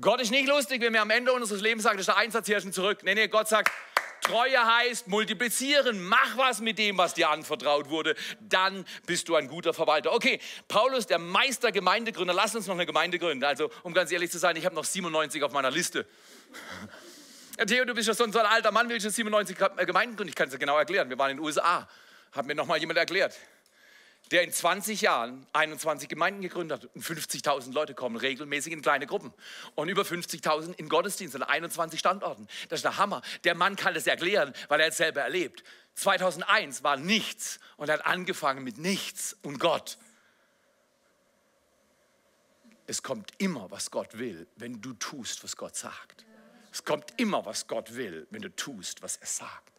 [0.00, 2.46] Gott ist nicht lustig, wenn wir am Ende unseres Lebens sagen, das ist der Einsatz
[2.46, 3.00] hier schon zurück.
[3.02, 3.70] Nee, nee, Gott sagt,
[4.22, 6.02] Treue heißt multiplizieren.
[6.02, 8.14] Mach was mit dem, was dir anvertraut wurde.
[8.40, 10.12] Dann bist du ein guter Verwalter.
[10.12, 12.32] Okay, Paulus, der Meister Gemeindegründer.
[12.32, 13.44] Lass uns noch eine Gemeinde gründen.
[13.44, 16.06] Also, um ganz ehrlich zu sein, ich habe noch 97 auf meiner Liste.
[17.66, 20.28] Theo, du bist ja so ein alter Mann, willst du 97 Gemeinden gründen?
[20.28, 21.10] Ich kann es dir genau erklären.
[21.10, 21.88] Wir waren in den USA.
[22.32, 23.34] Hat mir noch mal jemand erklärt
[24.30, 29.06] der in 20 Jahren 21 Gemeinden gegründet hat und 50.000 Leute kommen regelmäßig in kleine
[29.06, 29.32] Gruppen
[29.74, 32.46] und über 50.000 in Gottesdiensten an 21 Standorten.
[32.68, 33.22] Das ist der Hammer.
[33.44, 35.64] Der Mann kann das erklären, weil er es selber erlebt.
[35.94, 39.98] 2001 war nichts und er hat angefangen mit nichts und Gott.
[42.86, 46.24] Es kommt immer, was Gott will, wenn du tust, was Gott sagt.
[46.72, 49.69] Es kommt immer, was Gott will, wenn du tust, was er sagt.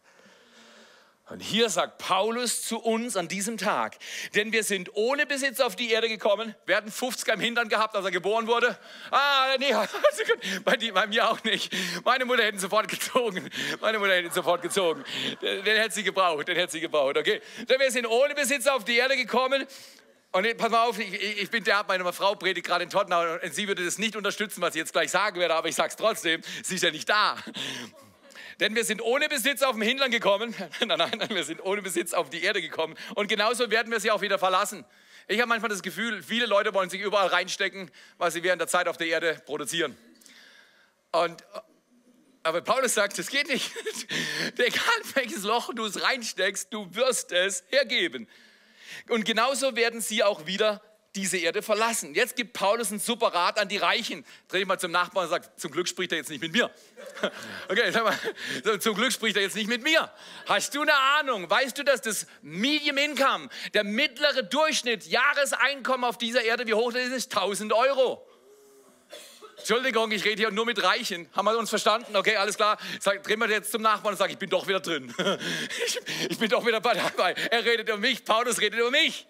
[1.30, 3.96] Und hier sagt Paulus zu uns an diesem Tag,
[4.34, 6.54] denn wir sind ohne Besitz auf die Erde gekommen.
[6.66, 8.76] Wir hatten 50 im Hintern gehabt, als er geboren wurde.
[9.10, 9.72] Ah, nee,
[10.64, 11.72] bei, die, bei mir auch nicht.
[12.04, 13.48] Meine Mutter hätte ihn sofort gezogen.
[13.80, 15.04] Meine Mutter hätte ihn sofort gezogen.
[15.40, 17.40] Den, den hätte sie gebraucht, den hätte sie gebraucht, okay.
[17.68, 19.64] Denn wir sind ohne Besitz auf die Erde gekommen.
[20.32, 23.54] Und pass mal auf, ich, ich bin der, meine Frau predigt gerade in Tottenham und
[23.54, 25.96] sie würde das nicht unterstützen, was ich jetzt gleich sagen werde, aber ich sage es
[25.96, 27.36] trotzdem, sie ist ja nicht da.
[28.60, 30.54] Denn wir sind ohne Besitz auf dem Hindern gekommen.
[30.86, 32.96] nein, nein, nein, wir sind ohne Besitz auf die Erde gekommen.
[33.14, 34.84] Und genauso werden wir sie auch wieder verlassen.
[35.28, 38.68] Ich habe manchmal das Gefühl, viele Leute wollen sich überall reinstecken, was sie während der
[38.68, 39.96] Zeit auf der Erde produzieren.
[41.12, 41.44] Und,
[42.42, 43.70] aber Paulus sagt, das geht nicht.
[44.56, 44.82] Egal
[45.14, 48.28] welches Loch du es reinsteckst, du wirst es hergeben.
[49.08, 50.82] Und genauso werden sie auch wieder
[51.14, 52.14] diese Erde verlassen.
[52.14, 54.24] Jetzt gibt Paulus einen super Rat an die Reichen.
[54.48, 56.70] Dreh ich mal zum Nachbarn und sag, zum Glück spricht er jetzt nicht mit mir.
[57.68, 60.10] Okay, sag mal, zum Glück spricht er jetzt nicht mit mir.
[60.46, 61.48] Hast du eine Ahnung?
[61.48, 66.92] Weißt du, dass das Medium Income, der mittlere Durchschnitt, Jahreseinkommen auf dieser Erde, wie hoch
[66.92, 67.34] das ist?
[67.34, 68.26] 1000 Euro.
[69.56, 71.28] Entschuldigung, ich rede hier nur mit Reichen.
[71.34, 72.16] Haben wir uns verstanden?
[72.16, 72.78] Okay, alles klar.
[73.00, 75.14] Sag, drehen wir jetzt zum Nachbarn und sagen, ich bin doch wieder drin.
[75.86, 77.34] ich, ich bin doch wieder dabei.
[77.50, 79.26] Er redet über mich, Paulus redet über mich.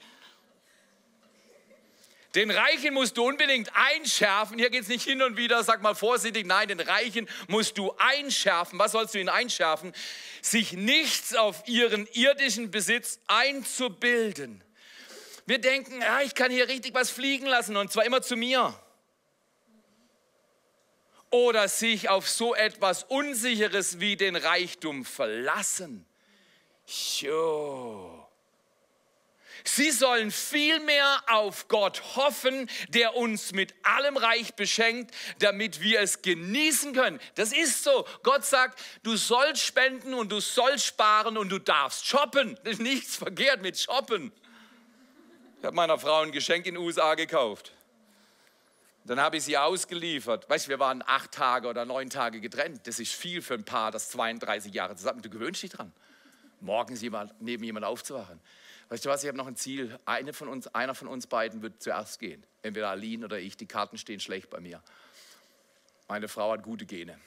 [2.35, 4.59] Den Reichen musst du unbedingt einschärfen.
[4.59, 6.47] Hier geht es nicht hin und wieder, sag mal vorsichtig.
[6.47, 8.79] Nein, den Reichen musst du einschärfen.
[8.79, 9.93] Was sollst du ihnen einschärfen?
[10.41, 14.65] Sich nichts auf ihren irdischen Besitz einzubilden.
[15.45, 18.75] Wir denken, ja, ich kann hier richtig was fliegen lassen und zwar immer zu mir.
[21.29, 26.07] Oder sich auf so etwas Unsicheres wie den Reichtum verlassen.
[26.87, 28.22] Jo.
[29.65, 36.23] Sie sollen vielmehr auf Gott hoffen, der uns mit allem Reich beschenkt, damit wir es
[36.23, 37.21] genießen können.
[37.35, 38.07] Das ist so.
[38.23, 42.59] Gott sagt, du sollst spenden und du sollst sparen und du darfst shoppen.
[42.65, 44.33] Das ist nichts verkehrt mit shoppen.
[45.59, 47.73] Ich habe meiner Frau ein Geschenk in den USA gekauft.
[49.05, 50.49] Dann habe ich sie ausgeliefert.
[50.49, 52.87] Weißt du, wir waren acht Tage oder neun Tage getrennt.
[52.87, 55.23] Das ist viel für ein Paar, das 32 Jahre zusammen.
[55.23, 55.93] Du gewöhnst dich dran,
[56.61, 58.41] morgens jemand, neben jemand aufzuwachen.
[58.93, 59.99] Weißt du was, ich habe noch ein Ziel.
[60.05, 62.45] Eine von uns, einer von uns beiden wird zuerst gehen.
[62.61, 63.57] Entweder Aline oder ich.
[63.57, 64.83] Die Karten stehen schlecht bei mir.
[66.09, 67.19] Meine Frau hat gute Gene.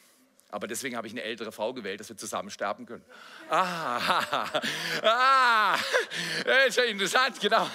[0.51, 3.04] Aber deswegen habe ich eine ältere Frau gewählt, dass wir zusammen sterben können.
[3.49, 4.51] Ah,
[5.01, 5.75] ah,
[6.45, 7.67] das ist ja interessant, genau.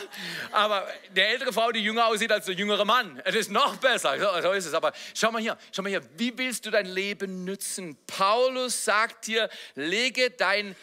[0.52, 4.40] Aber eine ältere Frau, die jünger aussieht als der jüngere Mann, das ist noch besser.
[4.40, 4.72] So ist es.
[4.72, 6.02] Aber schau mal hier, schau mal hier.
[6.16, 7.98] Wie willst du dein Leben nützen?
[8.06, 10.76] Paulus sagt dir, lege dein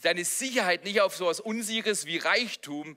[0.00, 2.96] deine Sicherheit nicht auf so etwas Unsicheres wie Reichtum.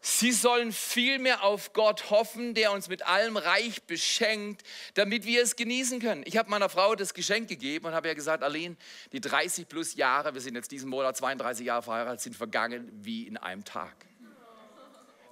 [0.00, 4.62] Sie sollen vielmehr auf Gott hoffen, der uns mit allem Reich beschenkt,
[4.94, 6.22] damit wir es genießen können.
[6.24, 8.76] Ich habe meiner Frau das Geschenk gegeben und habe ihr gesagt, Aline,
[9.12, 13.26] die 30 plus Jahre, wir sind jetzt diesen Monat 32 Jahre verheiratet, sind vergangen wie
[13.26, 13.94] in einem Tag.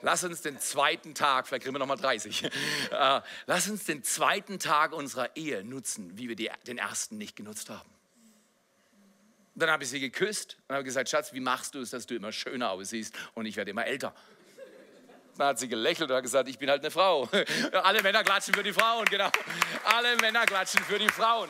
[0.02, 4.02] Lass uns den zweiten Tag, vielleicht kriegen wir noch mal 30, äh, lass uns den
[4.04, 7.95] zweiten Tag unserer Ehe nutzen, wie wir die, den ersten nicht genutzt haben
[9.56, 12.14] dann habe ich sie geküsst und habe gesagt, Schatz, wie machst du es, dass du
[12.14, 14.14] immer schöner aussiehst und ich werde immer älter?
[15.38, 17.28] Dann hat sie gelächelt und hat gesagt, ich bin halt eine Frau.
[17.72, 19.30] Alle Männer klatschen für die Frauen, genau.
[19.84, 21.48] Alle Männer klatschen für die Frauen.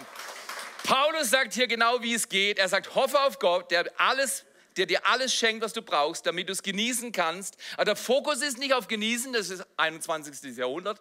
[0.84, 2.58] Paulus sagt hier genau, wie es geht.
[2.58, 4.44] Er sagt, hoffe auf Gott, der alles
[4.76, 7.56] der dir alles schenkt, was du brauchst, damit du es genießen kannst.
[7.74, 10.54] Aber der Fokus ist nicht auf genießen, das ist 21.
[10.56, 11.00] Jahrhundert.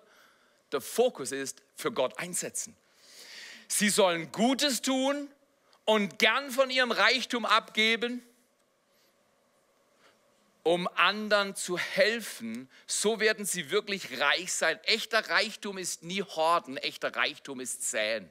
[0.71, 2.75] Der Fokus ist für Gott einsetzen.
[3.67, 5.29] Sie sollen Gutes tun
[5.85, 8.21] und gern von ihrem Reichtum abgeben,
[10.63, 12.69] um anderen zu helfen.
[12.87, 14.79] So werden sie wirklich reich sein.
[14.83, 18.29] Echter Reichtum ist nie Horden, echter Reichtum ist Säen.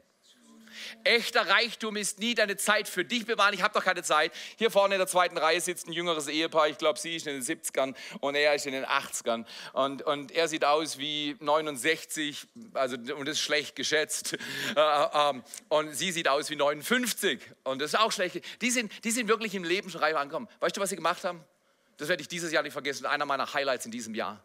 [1.05, 3.55] Echter Reichtum ist nie deine Zeit für dich bewahren.
[3.55, 4.33] Ich habe doch keine Zeit.
[4.57, 6.69] Hier vorne in der zweiten Reihe sitzt ein jüngeres Ehepaar.
[6.69, 9.45] Ich glaube, sie ist in den 70ern und er ist in den 80ern.
[9.73, 14.37] Und, und er sieht aus wie 69, also, und das ist schlecht geschätzt.
[14.77, 17.41] Äh, äh, und sie sieht aus wie 59.
[17.65, 18.41] Und das ist auch schlecht.
[18.61, 20.49] Die sind, die sind wirklich im Leben schon reif angekommen.
[20.61, 21.45] Weißt du, was sie gemacht haben?
[21.97, 23.07] Das werde ich dieses Jahr nicht vergessen.
[23.07, 24.43] Einer meiner Highlights in diesem Jahr.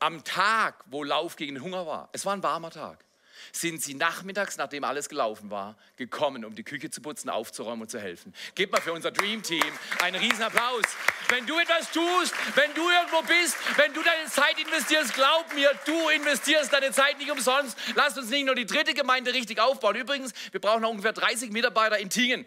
[0.00, 3.04] Am Tag, wo Lauf gegen Hunger war, es war ein warmer Tag,
[3.52, 7.90] sind sie nachmittags, nachdem alles gelaufen war, gekommen, um die Küche zu putzen, aufzuräumen und
[7.90, 8.34] zu helfen.
[8.54, 9.62] Gebt mal für unser Dream Team
[10.02, 10.84] einen riesen Applaus.
[11.28, 15.70] Wenn du etwas tust, wenn du irgendwo bist, wenn du deine Zeit investierst, glaub mir,
[15.84, 17.76] du investierst deine Zeit nicht umsonst.
[17.94, 19.96] Lasst uns nicht nur die dritte Gemeinde richtig aufbauen.
[19.96, 22.46] Übrigens, wir brauchen noch ungefähr 30 Mitarbeiter in Tingen.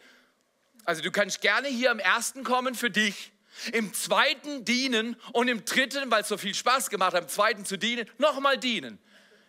[0.86, 3.32] Also du kannst gerne hier am ersten kommen für dich
[3.72, 7.66] im zweiten dienen und im dritten, weil es so viel Spaß gemacht hat, im zweiten
[7.66, 9.00] zu dienen, nochmal dienen.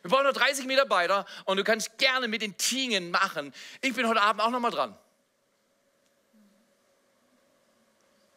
[0.09, 3.53] Wir brauchen nur 30 Mitarbeiter und du kannst gerne mit den Tingen machen.
[3.83, 4.97] Ich bin heute Abend auch noch mal dran.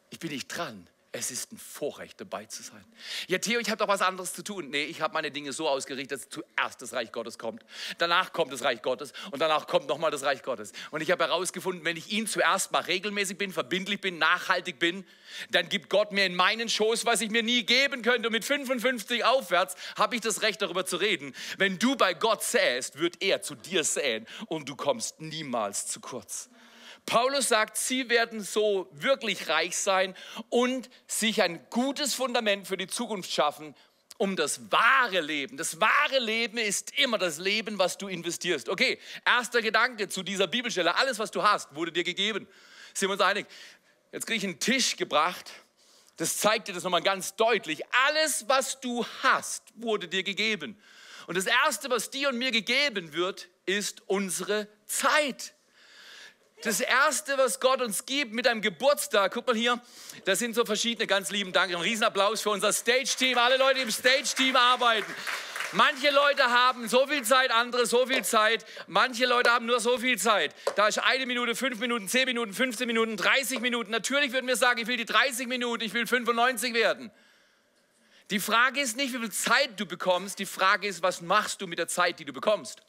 [0.10, 0.86] Ich bin nicht dran.
[1.14, 2.86] Es ist ein Vorrecht, dabei zu sein.
[3.28, 4.70] Ja, Theo, ich habe doch was anderes zu tun.
[4.70, 7.66] Nee, ich habe meine Dinge so ausgerichtet, dass zuerst das Reich Gottes kommt.
[7.98, 10.72] Danach kommt das Reich Gottes und danach kommt nochmal das Reich Gottes.
[10.90, 15.06] Und ich habe herausgefunden, wenn ich ihn zuerst mal regelmäßig bin, verbindlich bin, nachhaltig bin,
[15.50, 18.30] dann gibt Gott mir in meinen Schoß, was ich mir nie geben könnte.
[18.30, 21.36] Und mit 55 aufwärts habe ich das Recht, darüber zu reden.
[21.58, 26.00] Wenn du bei Gott säst, wird er zu dir säen und du kommst niemals zu
[26.00, 26.50] kurz.
[27.06, 30.16] Paulus sagt, sie werden so wirklich reich sein
[30.50, 33.76] und sich ein gutes Fundament für die Zukunft schaffen,
[34.18, 35.58] um das wahre Leben.
[35.58, 38.70] Das wahre Leben ist immer das Leben, was du investierst.
[38.70, 40.96] Okay, erster Gedanke zu dieser Bibelstelle.
[40.96, 42.48] Alles, was du hast, wurde dir gegeben.
[42.94, 43.48] Sind wir uns einig?
[44.12, 45.52] Jetzt kriege ich einen Tisch gebracht.
[46.18, 47.82] Das zeigt dir das nochmal ganz deutlich.
[48.08, 50.80] Alles, was du hast, wurde dir gegeben.
[51.26, 55.56] Und das Erste, was dir und mir gegeben wird, ist unsere Zeit.
[56.64, 59.82] Das Erste, was Gott uns gibt mit einem Geburtstag, guck mal hier,
[60.26, 61.74] das sind so verschiedene, ganz lieben Dank.
[61.74, 65.12] Ein Riesenapplaus für unser Stage-Team, alle Leute, die im Stage-Team arbeiten.
[65.72, 68.66] Manche Leute haben so viel Zeit, andere so viel Zeit.
[68.88, 70.54] Manche Leute haben nur so viel Zeit.
[70.76, 73.90] Da ist eine Minute, fünf Minuten, zehn Minuten, 15 Minuten, 30 Minuten.
[73.90, 77.10] Natürlich würden wir sagen, ich will die 30 Minuten, ich will 95 werden.
[78.30, 80.40] Die Frage ist nicht, wie viel Zeit du bekommst.
[80.40, 82.82] Die Frage ist, was machst du mit der Zeit, die du bekommst?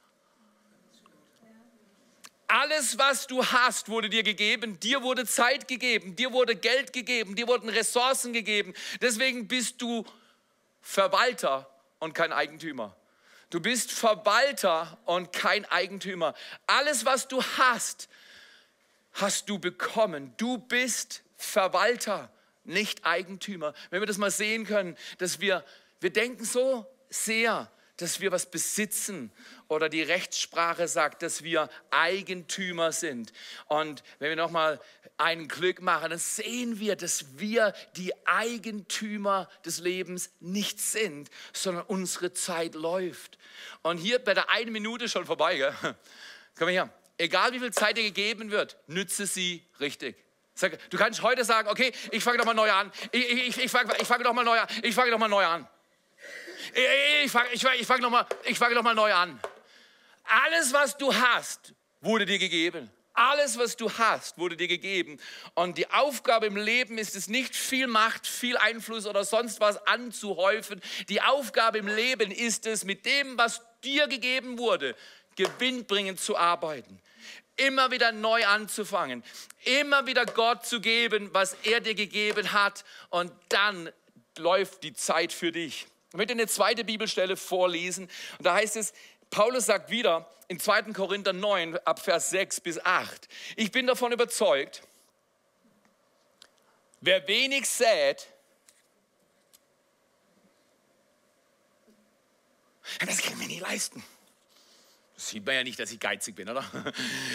[2.53, 4.79] Alles, was du hast, wurde dir gegeben.
[4.79, 6.17] Dir wurde Zeit gegeben.
[6.17, 7.35] Dir wurde Geld gegeben.
[7.35, 8.75] Dir wurden Ressourcen gegeben.
[9.01, 10.05] Deswegen bist du
[10.83, 11.67] Verwalter
[11.99, 12.95] und kein Eigentümer.
[13.49, 16.35] Du bist Verwalter und kein Eigentümer.
[16.67, 18.11] Alles, was du hast,
[19.15, 20.35] hast du bekommen.
[20.37, 22.31] Du bist Verwalter,
[22.65, 23.73] nicht Eigentümer.
[23.89, 25.65] Wenn wir das mal sehen können, dass wir,
[26.01, 29.33] wir denken so sehr, dass wir was besitzen
[29.69, 33.33] oder die Rechtssprache sagt, dass wir Eigentümer sind.
[33.69, 34.81] Und wenn wir nochmal
[35.17, 41.85] einen Klick machen, dann sehen wir, dass wir die Eigentümer des Lebens nicht sind, sondern
[41.87, 43.39] unsere Zeit läuft.
[43.83, 45.75] Und hier bei der einen Minute schon vorbei, gell?
[46.59, 46.91] komm her.
[47.19, 50.17] Egal wie viel Zeit dir gegeben wird, nütze sie richtig.
[50.55, 52.91] Sag, du kannst heute sagen, okay, ich fange doch mal neu an.
[53.13, 54.69] Ich, ich, ich fange ich fang doch mal neu an.
[54.83, 55.69] Ich fange doch mal neu an.
[57.25, 59.41] Ich fange ich ich fang nochmal fang noch neu an.
[60.25, 62.91] Alles, was du hast, wurde dir gegeben.
[63.15, 65.19] Alles, was du hast, wurde dir gegeben.
[65.55, 69.87] Und die Aufgabe im Leben ist es nicht, viel Macht, viel Einfluss oder sonst was
[69.87, 70.81] anzuhäufen.
[71.09, 74.97] Die Aufgabe im Leben ist es, mit dem, was dir gegeben wurde,
[75.37, 77.01] gewinnbringend zu arbeiten.
[77.57, 79.23] Immer wieder neu anzufangen.
[79.65, 82.85] Immer wieder Gott zu geben, was er dir gegeben hat.
[83.11, 83.91] Und dann
[84.39, 85.87] läuft die Zeit für dich.
[86.13, 88.05] Ich möchte eine zweite Bibelstelle vorlesen.
[88.37, 88.93] Und da heißt es,
[89.31, 90.93] Paulus sagt wieder in 2.
[90.93, 94.83] Korinther 9 ab Vers 6 bis 8, ich bin davon überzeugt,
[97.01, 98.29] wer wenig sät,
[103.07, 104.05] das kann mir nie leisten.
[105.29, 106.65] Sieht man ja nicht, dass ich geizig bin, oder?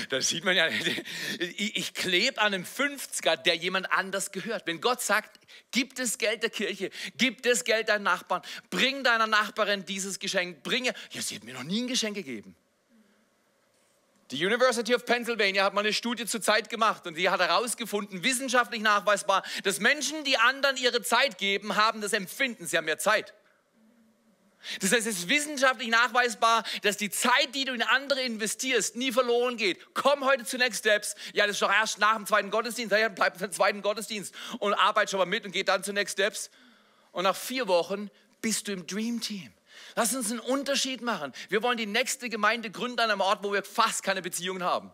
[0.09, 0.67] Das sieht man ja.
[1.39, 4.67] Ich klebe an einem 50er, der jemand anders gehört.
[4.67, 5.39] Wenn Gott sagt,
[5.71, 10.63] gib das Geld der Kirche, gib das Geld deinen Nachbarn, bring deiner Nachbarin dieses Geschenk,
[10.63, 10.93] bringe.
[11.11, 12.55] Ja, sie hat mir noch nie ein Geschenk gegeben.
[14.31, 18.25] Die University of Pennsylvania hat mal eine Studie zur Zeit gemacht und die hat herausgefunden,
[18.25, 22.97] wissenschaftlich nachweisbar, dass Menschen, die anderen ihre Zeit geben, haben das Empfinden, sie haben mehr
[22.97, 23.33] Zeit.
[24.81, 29.11] Das heißt, es ist wissenschaftlich nachweisbar, dass die Zeit, die du in andere investierst, nie
[29.11, 29.79] verloren geht.
[29.93, 31.15] Komm heute zu Next Steps.
[31.33, 32.91] Ja, das ist doch erst nach dem zweiten Gottesdienst.
[32.91, 36.13] Ja, bleib den zweiten Gottesdienst und arbeite schon mal mit und geh dann zu Next
[36.13, 36.49] Steps.
[37.11, 38.09] Und nach vier Wochen
[38.41, 39.51] bist du im Dream Team.
[39.95, 41.33] Lass uns einen Unterschied machen.
[41.49, 44.91] Wir wollen die nächste Gemeinde gründen an einem Ort, wo wir fast keine Beziehungen haben.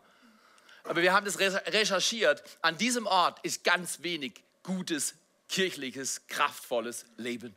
[0.83, 2.43] Aber wir haben das recherchiert.
[2.61, 5.15] An diesem Ort ist ganz wenig gutes,
[5.49, 7.55] kirchliches, kraftvolles Leben.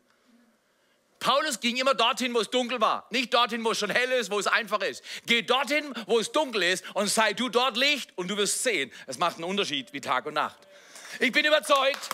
[1.19, 3.07] Paulus ging immer dorthin, wo es dunkel war.
[3.09, 5.03] Nicht dorthin, wo es schon hell ist, wo es einfach ist.
[5.25, 8.91] Geh dorthin, wo es dunkel ist und sei du dort Licht und du wirst sehen.
[9.07, 10.59] Es macht einen Unterschied wie Tag und Nacht.
[11.19, 12.09] Ich bin überzeugt,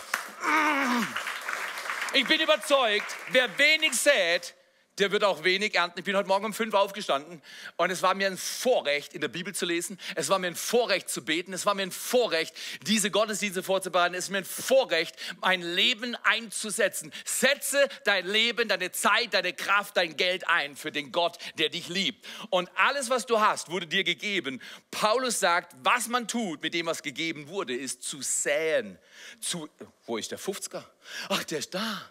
[2.14, 4.54] ich bin überzeugt, wer wenig sät,
[4.98, 5.98] der wird auch wenig ernten.
[5.98, 7.42] Ich bin heute Morgen um fünf aufgestanden
[7.76, 9.98] und es war mir ein Vorrecht, in der Bibel zu lesen.
[10.14, 11.52] Es war mir ein Vorrecht zu beten.
[11.52, 12.54] Es war mir ein Vorrecht,
[12.86, 14.14] diese Gottesdienste vorzubereiten.
[14.14, 17.12] Es ist mir ein Vorrecht, mein Leben einzusetzen.
[17.24, 21.88] Setze dein Leben, deine Zeit, deine Kraft, dein Geld ein für den Gott, der dich
[21.88, 22.24] liebt.
[22.50, 24.60] Und alles, was du hast, wurde dir gegeben.
[24.90, 28.98] Paulus sagt, was man tut mit dem, was gegeben wurde, ist zu säen.
[29.40, 29.68] Zu,
[30.06, 30.84] wo ist der 50er?
[31.28, 32.02] Ach, der ist da.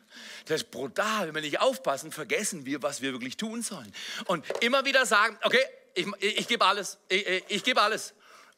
[0.46, 1.28] Das ist brutal.
[1.28, 3.92] Wenn wir nicht aufpassen, vergessen wir, was wir wirklich tun sollen.
[4.26, 6.98] Und immer wieder sagen, okay, ich, ich, ich gebe alles.
[7.08, 8.14] Ich, ich, ich gebe alles.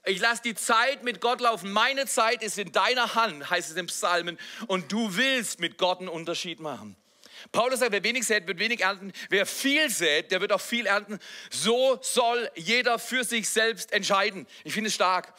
[0.06, 1.72] Ich lasse die Zeit mit Gott laufen.
[1.72, 4.38] Meine Zeit ist in deiner Hand, heißt es im Psalmen.
[4.68, 6.96] Und du willst mit Gott einen Unterschied machen.
[7.52, 9.12] Paulus sagt, wer wenig sät, wird wenig ernten.
[9.30, 11.20] Wer viel sät, der wird auch viel ernten.
[11.50, 14.48] So soll jeder für sich selbst entscheiden.
[14.64, 15.34] Ich finde es stark.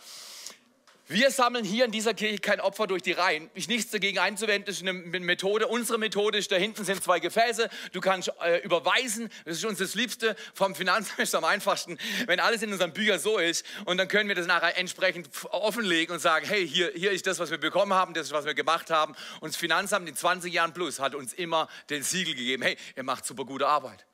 [1.08, 3.48] Wir sammeln hier in dieser Kirche kein Opfer durch die Reihen.
[3.54, 5.68] Ich nichts dagegen einzuwenden, ist eine Methode.
[5.68, 9.78] Unsere Methode ist, da hinten sind zwei Gefäße, du kannst äh, überweisen, das ist uns
[9.78, 10.34] das Liebste.
[10.52, 14.34] Vom Finanzamt am einfachsten, wenn alles in unseren Büchern so ist und dann können wir
[14.34, 18.12] das nachher entsprechend offenlegen und sagen, hey, hier, hier ist das, was wir bekommen haben,
[18.12, 19.14] das ist, was wir gemacht haben.
[19.38, 23.04] Und das Finanzamt in 20 Jahren plus hat uns immer den Siegel gegeben, hey, ihr
[23.04, 24.06] macht super gute Arbeit.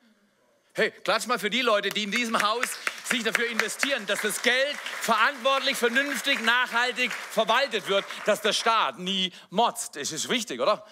[0.75, 2.65] Hey, klatsch mal für die Leute, die in diesem Haus
[3.03, 9.31] sich dafür investieren, dass das Geld verantwortlich, vernünftig, nachhaltig verwaltet wird, dass der Staat nie
[9.51, 9.97] motzt.
[9.97, 10.83] Das ist wichtig, oder?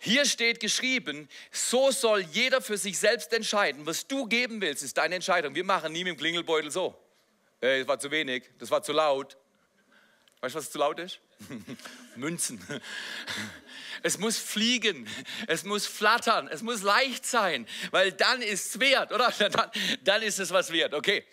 [0.00, 3.84] Hier steht geschrieben, so soll jeder für sich selbst entscheiden.
[3.84, 5.54] Was du geben willst, ist deine Entscheidung.
[5.54, 6.98] Wir machen nie mit dem Klingelbeutel so.
[7.60, 9.36] Äh, das war zu wenig, das war zu laut.
[10.40, 11.20] Weißt du, was zu laut ist?
[12.16, 12.60] Münzen.
[14.02, 15.08] Es muss fliegen,
[15.46, 19.30] es muss flattern, es muss leicht sein, weil dann ist es wert, oder?
[19.38, 19.70] Dann,
[20.02, 20.94] dann ist es was wert.
[20.94, 21.24] Okay.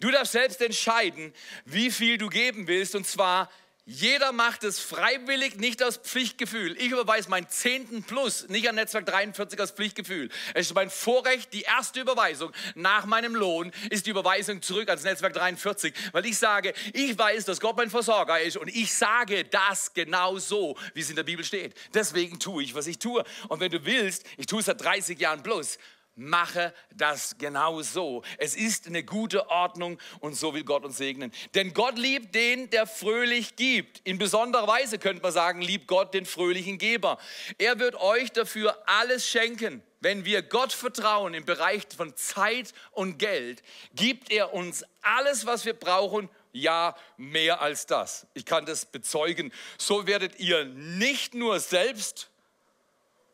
[0.00, 1.32] Du darfst selbst entscheiden,
[1.64, 3.50] wie viel du geben willst, und zwar
[3.84, 6.76] jeder macht es freiwillig, nicht aus Pflichtgefühl.
[6.78, 10.28] Ich überweise meinen Zehnten plus, nicht an Netzwerk 43 aus Pflichtgefühl.
[10.54, 15.02] Es ist mein Vorrecht, die erste Überweisung nach meinem Lohn ist die Überweisung zurück ans
[15.02, 19.44] Netzwerk 43, weil ich sage, ich weiß, dass Gott mein Versorger ist und ich sage
[19.44, 21.74] das genau so, wie es in der Bibel steht.
[21.92, 23.24] Deswegen tue ich, was ich tue.
[23.48, 25.78] Und wenn du willst, ich tue es seit 30 Jahren plus,
[26.14, 28.22] mache das genau so.
[28.38, 31.32] Es ist eine gute Ordnung und so will Gott uns segnen.
[31.54, 34.00] Denn Gott liebt den, der fröhlich gibt.
[34.04, 37.18] In besonderer Weise könnte man sagen, liebt Gott den fröhlichen Geber.
[37.58, 39.82] Er wird euch dafür alles schenken.
[40.00, 43.62] Wenn wir Gott vertrauen im Bereich von Zeit und Geld,
[43.94, 48.26] gibt er uns alles, was wir brauchen ja, mehr als das.
[48.34, 49.52] Ich kann das bezeugen.
[49.78, 52.30] So werdet ihr nicht nur selbst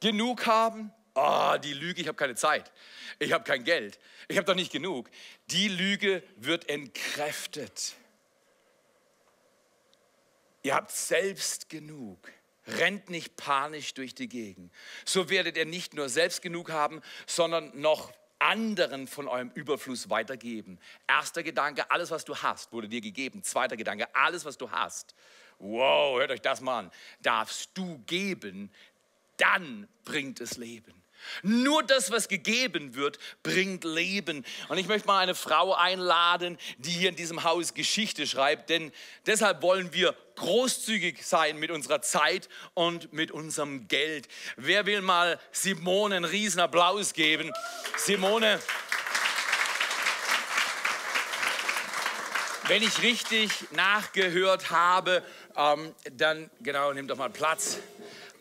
[0.01, 2.71] genug haben, oh, die Lüge, ich habe keine Zeit,
[3.19, 5.11] ich habe kein Geld, ich habe doch nicht genug.
[5.51, 7.95] Die Lüge wird entkräftet.
[10.63, 12.19] Ihr habt selbst genug.
[12.67, 14.71] Rennt nicht panisch durch die Gegend.
[15.07, 20.79] So werdet ihr nicht nur selbst genug haben, sondern noch anderen von eurem Überfluss weitergeben.
[21.07, 23.43] Erster Gedanke, alles, was du hast, wurde dir gegeben.
[23.43, 25.15] Zweiter Gedanke, alles, was du hast.
[25.59, 26.91] Wow, hört euch das mal an.
[27.23, 28.71] Darfst du geben,
[29.39, 30.98] dann bringt es Leben.
[31.43, 34.45] Nur das, was gegeben wird, bringt Leben.
[34.69, 38.93] Und ich möchte mal eine Frau einladen, die hier in diesem Haus Geschichte schreibt, denn
[39.27, 44.29] deshalb wollen wir großzügig sein mit unserer Zeit und mit unserem Geld.
[44.57, 47.53] Wer will mal Simone einen riesen Applaus geben?
[47.97, 48.61] Simone,
[52.69, 55.23] wenn ich richtig nachgehört habe,
[55.57, 57.79] ähm, dann genau, nimm doch mal Platz.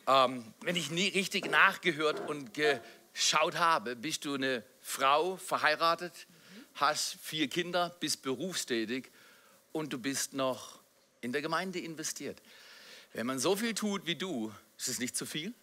[0.07, 6.27] Ähm, wenn ich nie richtig nachgehört und geschaut habe, bist du eine Frau, verheiratet,
[6.75, 9.11] hast vier Kinder, bist berufstätig
[9.73, 10.79] und du bist noch
[11.19, 12.41] in der Gemeinde investiert.
[13.13, 15.53] Wenn man so viel tut wie du, ist es nicht zu viel?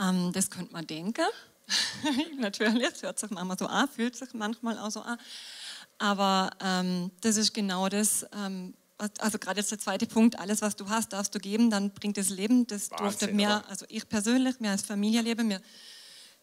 [0.00, 1.26] Ähm, das könnte man denken.
[2.38, 5.18] Natürlich, hört sich manchmal so an, fühlt sich manchmal auch so an.
[5.98, 10.76] Aber ähm, das ist genau das, ähm, also gerade jetzt der zweite Punkt, alles was
[10.76, 12.66] du hast, darfst du geben, dann bringt es Leben.
[12.66, 15.48] Das Wahnsinn, durfte mehr, also ich persönlich, mehr als Familie leben.
[15.50, 15.60] Wir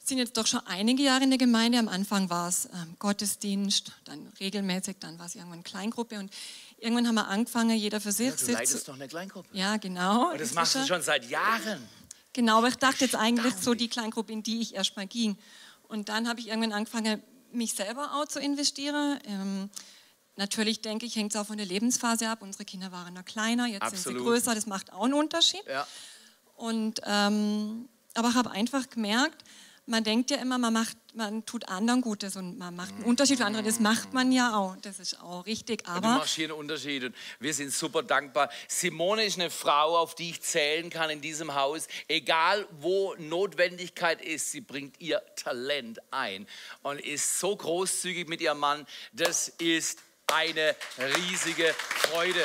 [0.03, 1.79] sind jetzt doch schon einige Jahre in der Gemeinde.
[1.79, 6.31] Am Anfang war es ähm, Gottesdienst, dann regelmäßig, dann war es irgendwann Kleingruppe und
[6.77, 8.29] irgendwann haben wir angefangen, jeder für sich.
[8.29, 9.49] Ja, du leitest doch eine Kleingruppe.
[9.53, 10.31] Ja, genau.
[10.31, 11.81] Und das machst du schon seit Jahren.
[12.33, 15.37] Genau, aber ich dachte jetzt eigentlich so die Kleingruppe, in die ich erstmal ging.
[15.87, 19.19] Und dann habe ich irgendwann angefangen, mich selber auch zu investieren.
[19.25, 19.69] Ähm,
[20.36, 22.41] Natürlich denke ich, hängt es auch von der Lebensphase ab.
[22.41, 24.04] Unsere Kinder waren noch kleiner, jetzt Absolut.
[24.04, 25.63] sind sie größer, das macht auch einen Unterschied.
[25.67, 25.88] Ja.
[26.56, 29.43] Und, ähm, aber ich habe einfach gemerkt,
[29.86, 33.39] man denkt ja immer, man, macht, man tut anderen Gutes und man macht einen Unterschied
[33.39, 33.63] für andere.
[33.63, 34.78] Das macht man ja auch.
[34.78, 35.86] Das ist auch richtig.
[35.88, 38.50] Aber du machst hier einen Unterschied und wir sind super dankbar.
[38.69, 41.88] Simone ist eine Frau, auf die ich zählen kann in diesem Haus.
[42.08, 46.48] Egal wo Notwendigkeit ist, sie bringt ihr Talent ein
[46.82, 48.88] und ist so großzügig mit ihrem Mann.
[49.12, 50.75] Das ist eine
[51.15, 52.43] riesige Freude.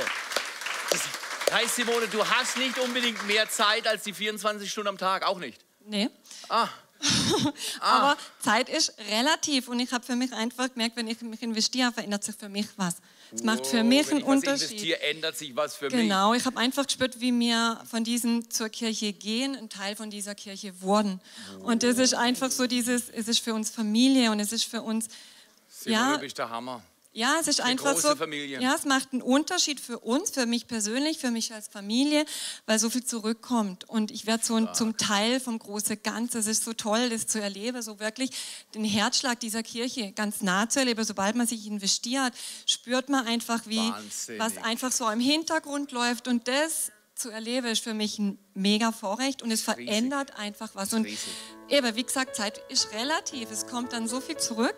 [0.90, 5.26] Das heißt, Simone, du hast nicht unbedingt mehr Zeit als die 24 Stunden am Tag,
[5.26, 5.60] auch nicht?
[5.84, 6.08] Nee.
[6.48, 6.68] Ah.
[7.80, 8.16] Aber ah.
[8.40, 12.24] Zeit ist relativ und ich habe für mich einfach gemerkt, wenn ich mich investiere, verändert
[12.24, 12.96] sich für mich was.
[13.30, 14.70] Es macht für mich einen Unterschied.
[14.70, 16.08] Investiere, ändert sich was für genau, mich.
[16.08, 20.10] Genau, ich habe einfach gespürt, wie wir von diesem zur Kirche gehen, ein Teil von
[20.10, 21.20] dieser Kirche wurden.
[21.60, 24.82] Und das ist einfach so dieses, es ist für uns Familie und es ist für
[24.82, 25.08] uns,
[25.68, 26.82] Simone, ja, du bist der Hammer.
[27.18, 28.14] Ja, es ist einfach so.
[28.14, 28.60] Familie.
[28.60, 32.24] Ja, es macht einen Unterschied für uns, für mich persönlich, für mich als Familie,
[32.66, 33.88] weil so viel zurückkommt.
[33.88, 36.38] Und ich werde so ein, zum Teil vom großen Ganzen.
[36.38, 38.30] Es ist so toll, das zu erleben, so wirklich
[38.72, 41.02] den Herzschlag dieser Kirche ganz nah zu erleben.
[41.04, 42.32] Sobald man sich investiert,
[42.66, 44.40] spürt man einfach, wie Wahnsinnig.
[44.40, 46.28] was einfach so im Hintergrund läuft.
[46.28, 50.40] Und das zu erleben, ist für mich ein mega Vorrecht und es verändert riesig.
[50.40, 50.94] einfach was.
[50.94, 51.08] Und
[51.68, 53.50] eben, wie gesagt, Zeit ist relativ.
[53.50, 54.76] Es kommt dann so viel zurück.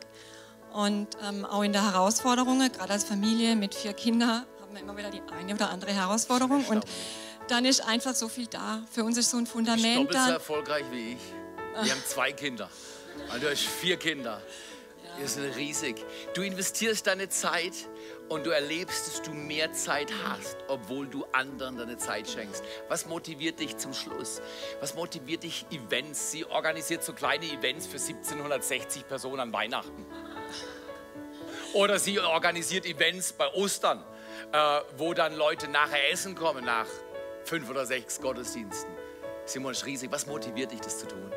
[0.72, 4.96] Und ähm, auch in der Herausforderung, gerade als Familie mit vier Kindern, haben wir immer
[4.96, 6.64] wieder die eine oder andere Herausforderung.
[6.66, 6.84] Und
[7.48, 8.82] dann ist einfach so viel da.
[8.90, 9.96] Für uns ist so ein Fundament.
[9.96, 11.18] Du bist doppelt so erfolgreich wie ich.
[11.82, 12.68] Wir haben zwei Kinder.
[13.28, 14.40] Also du hast vier Kinder.
[15.20, 15.96] Das ist riesig.
[16.34, 17.74] Du investierst deine Zeit
[18.28, 22.62] und du erlebst, dass du mehr Zeit hast, obwohl du anderen deine Zeit schenkst.
[22.88, 24.40] Was motiviert dich zum Schluss?
[24.80, 26.30] Was motiviert dich Events?
[26.30, 30.06] Sie organisiert so kleine Events für 1760 Personen an Weihnachten.
[31.72, 34.02] Oder sie organisiert Events bei Ostern,
[34.52, 36.86] äh, wo dann Leute nachher essen kommen, nach
[37.44, 38.90] fünf oder sechs Gottesdiensten.
[39.44, 40.10] Simon ist riesig.
[40.12, 41.32] Was motiviert dich, das zu tun?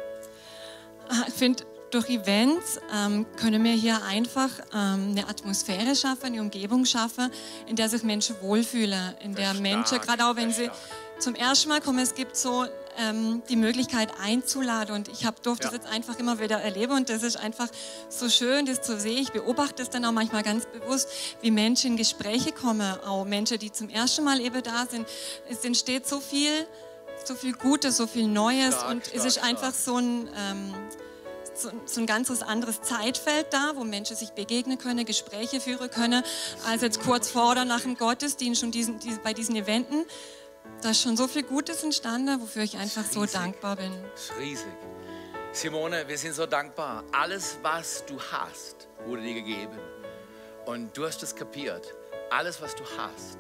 [1.10, 6.42] Ah, ich finde, durch Events ähm, können wir hier einfach ähm, eine Atmosphäre schaffen, eine
[6.42, 7.32] Umgebung schaffen,
[7.68, 10.72] in der sich Menschen wohlfühlen, in der Menschen, gerade auch wenn sie
[11.20, 12.66] zum ersten Mal kommen, es gibt so
[12.98, 15.72] ähm, die Möglichkeit einzuladen und ich habe durfte ja.
[15.72, 17.68] das jetzt einfach immer wieder erleben und das ist einfach
[18.10, 19.18] so schön, das zu sehen.
[19.18, 21.10] Ich beobachte es dann auch manchmal ganz bewusst,
[21.42, 25.08] wie Menschen in Gespräche kommen, auch Menschen, die zum ersten Mal eben da sind.
[25.50, 26.68] Es entsteht so viel,
[27.24, 29.50] so viel Gutes, so viel Neues stark, und stark, es ist stark.
[29.50, 30.74] einfach so ein ähm,
[31.56, 36.24] so, so, ein ganzes anderes Zeitfeld da, wo Menschen sich begegnen können, Gespräche führen können,
[36.68, 40.06] als jetzt kurz vor oder nach dem Gottesdienst und diesen, diese, bei diesen Eventen.
[40.84, 43.90] Da ist schon so viel Gutes entstanden, wofür ich einfach so dankbar bin.
[44.12, 44.68] Das ist riesig.
[45.54, 47.06] Simone, wir sind so dankbar.
[47.14, 49.80] Alles, was du hast, wurde dir gegeben.
[50.66, 51.94] Und du hast es kapiert.
[52.32, 53.38] Alles, was du hast,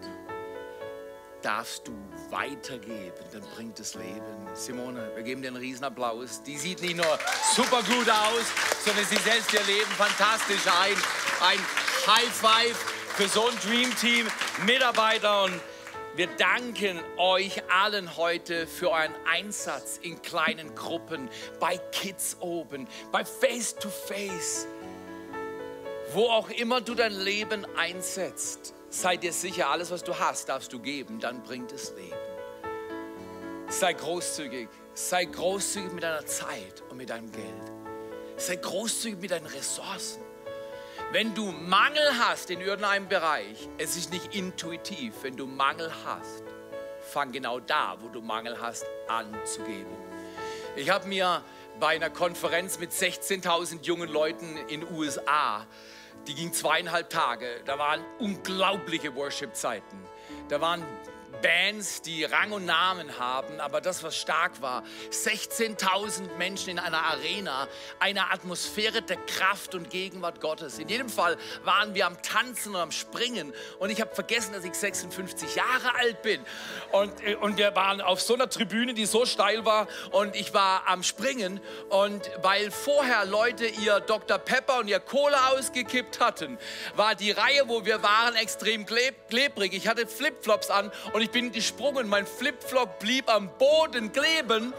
[1.41, 1.91] darfst du
[2.29, 4.47] weitergeben, dann bringt es Leben.
[4.53, 6.43] Simone, wir geben dir einen Riesenapplaus.
[6.43, 7.19] Die sieht nicht nur
[7.53, 8.45] super gut aus,
[8.85, 10.95] sondern sie setzt ihr Leben fantastisch ein.
[11.41, 11.59] Ein
[12.07, 12.77] High Five
[13.17, 14.27] für so ein Dream Team,
[14.65, 15.59] Mitarbeiter und
[16.15, 23.25] wir danken euch allen heute für euren Einsatz in kleinen Gruppen, bei Kids oben, bei
[23.25, 24.67] Face to Face.
[26.13, 30.71] Wo auch immer du dein Leben einsetzt, sei dir sicher, alles, was du hast, darfst
[30.71, 32.13] du geben, dann bringt es Leben.
[33.69, 37.45] Sei großzügig, sei großzügig mit deiner Zeit und mit deinem Geld.
[38.37, 40.22] Sei großzügig mit deinen Ressourcen.
[41.13, 46.41] Wenn du Mangel hast in irgendeinem Bereich, es ist nicht intuitiv, wenn du Mangel hast,
[47.01, 49.93] fang genau da, wo du Mangel hast, anzugeben.
[50.75, 51.43] Ich habe mir
[51.79, 55.67] bei einer Konferenz mit 16.000 jungen Leuten in USA
[56.27, 57.61] die ging zweieinhalb Tage.
[57.65, 59.97] Da waren unglaubliche Worship-Zeiten.
[60.49, 60.83] Da waren
[61.43, 67.03] Bands, die Rang und Namen haben, aber das, was stark war, 16.000 Menschen in einer
[67.03, 67.67] Arena,
[67.99, 70.79] eine Atmosphäre der Kraft und Gegenwart Gottes.
[70.79, 74.63] In jedem Fall waren wir am Tanzen und am Springen und ich habe vergessen, dass
[74.63, 76.39] ich 56 Jahre alt bin
[76.93, 80.53] und, äh, und wir waren auf so einer Tribüne, die so steil war und ich
[80.53, 84.37] war am Springen und weil vorher Leute ihr Dr.
[84.37, 86.57] Pepper und ihr Cola ausgekippt hatten,
[86.95, 89.73] war die Reihe, wo wir waren, extrem klebrig.
[89.73, 94.73] Ich hatte Flipflops an und ich bin gesprungen, mein Flipflop blieb am Boden kleben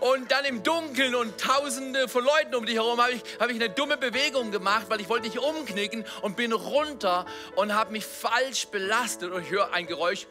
[0.00, 3.56] und dann im Dunkeln und tausende von Leuten um dich herum habe ich, hab ich
[3.56, 7.26] eine dumme Bewegung gemacht, weil ich wollte nicht umknicken und bin runter
[7.56, 10.26] und habe mich falsch belastet und ich höre ein Geräusch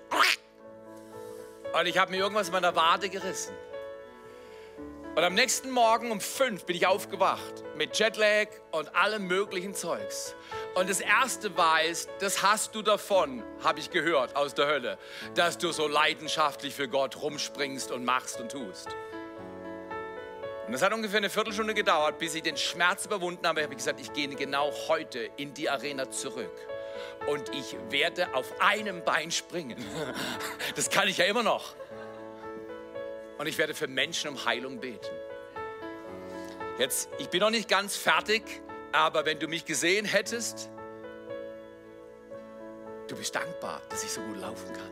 [1.74, 3.54] und ich habe mir irgendwas in meiner Wade gerissen.
[5.16, 10.36] Und am nächsten Morgen um fünf bin ich aufgewacht mit Jetlag und allem möglichen Zeugs.
[10.76, 14.98] Und das erste war es, das hast du davon, habe ich gehört aus der Hölle,
[15.36, 18.88] dass du so leidenschaftlich für Gott rumspringst und machst und tust.
[20.68, 23.60] Und es hat ungefähr eine Viertelstunde gedauert, bis ich den Schmerz überwunden habe.
[23.60, 26.56] Ich habe gesagt, ich gehe genau heute in die Arena zurück.
[27.28, 29.78] Und ich werde auf einem Bein springen.
[30.76, 31.76] Das kann ich ja immer noch.
[33.38, 35.12] Und ich werde für Menschen um Heilung beten.
[36.80, 38.63] Jetzt, ich bin noch nicht ganz fertig,
[38.94, 40.70] aber wenn du mich gesehen hättest,
[43.08, 44.92] du bist dankbar, dass ich so gut laufen kann.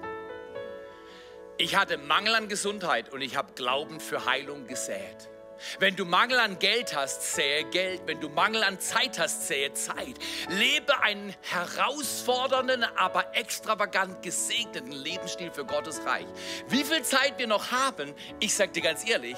[1.57, 5.29] Ich hatte Mangel an Gesundheit und ich habe Glauben für Heilung gesät.
[5.77, 8.01] Wenn du Mangel an Geld hast, sähe Geld.
[8.07, 10.15] Wenn du Mangel an Zeit hast, sähe Zeit.
[10.49, 16.25] Lebe einen herausfordernden, aber extravagant gesegneten Lebensstil für Gottes Reich.
[16.67, 19.37] Wie viel Zeit wir noch haben, ich sage dir ganz ehrlich,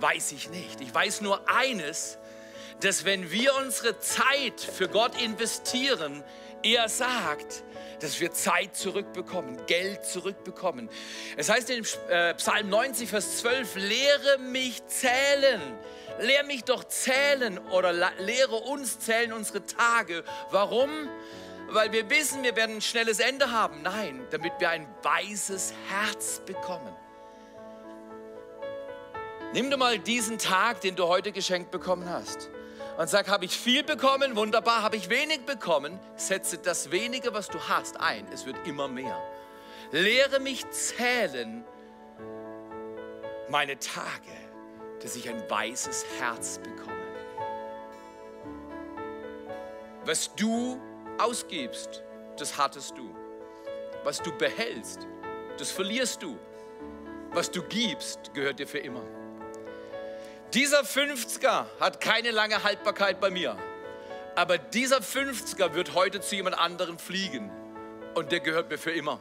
[0.00, 0.80] weiß ich nicht.
[0.80, 2.18] Ich weiß nur eines,
[2.80, 6.22] dass wenn wir unsere Zeit für Gott investieren,
[6.62, 7.64] er sagt,
[8.00, 10.88] dass wir Zeit zurückbekommen, Geld zurückbekommen.
[11.36, 15.60] Es heißt in äh, Psalm 90, Vers 12, lehre mich zählen.
[16.20, 20.24] Lehre mich doch zählen oder lehre uns zählen unsere Tage.
[20.50, 20.90] Warum?
[21.68, 23.82] Weil wir wissen, wir werden ein schnelles Ende haben.
[23.82, 26.94] Nein, damit wir ein weises Herz bekommen.
[29.52, 32.50] Nimm dir mal diesen Tag, den du heute geschenkt bekommen hast
[32.98, 37.46] und sag, habe ich viel bekommen, wunderbar, habe ich wenig bekommen, setze das wenige, was
[37.46, 38.26] du hast, ein.
[38.32, 39.16] Es wird immer mehr.
[39.92, 41.64] Lehre mich zählen
[43.48, 44.32] meine Tage,
[45.00, 46.96] dass ich ein weißes Herz bekomme.
[50.04, 50.80] Was du
[51.18, 52.02] ausgibst,
[52.36, 53.14] das hattest du.
[54.02, 55.06] Was du behältst,
[55.56, 56.36] das verlierst du.
[57.30, 59.04] Was du gibst, gehört dir für immer.
[60.54, 63.58] Dieser 50er hat keine lange Haltbarkeit bei mir.
[64.34, 67.50] Aber dieser 50er wird heute zu jemand anderem fliegen.
[68.14, 69.20] Und der gehört mir für immer.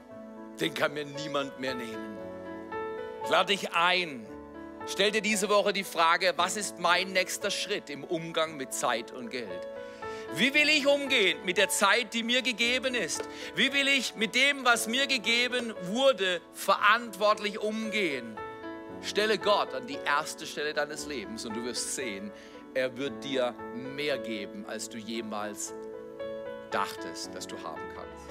[0.61, 2.17] Den kann mir niemand mehr nehmen.
[3.25, 4.25] Ich lade dich ein.
[4.87, 9.11] Stell dir diese Woche die Frage, was ist mein nächster Schritt im Umgang mit Zeit
[9.11, 9.67] und Geld?
[10.35, 13.27] Wie will ich umgehen mit der Zeit, die mir gegeben ist?
[13.53, 18.37] Wie will ich mit dem, was mir gegeben wurde, verantwortlich umgehen?
[19.01, 22.31] Stelle Gott an die erste Stelle deines Lebens und du wirst sehen,
[22.73, 23.53] er wird dir
[23.95, 25.73] mehr geben, als du jemals
[26.71, 28.26] dachtest, dass du haben kannst.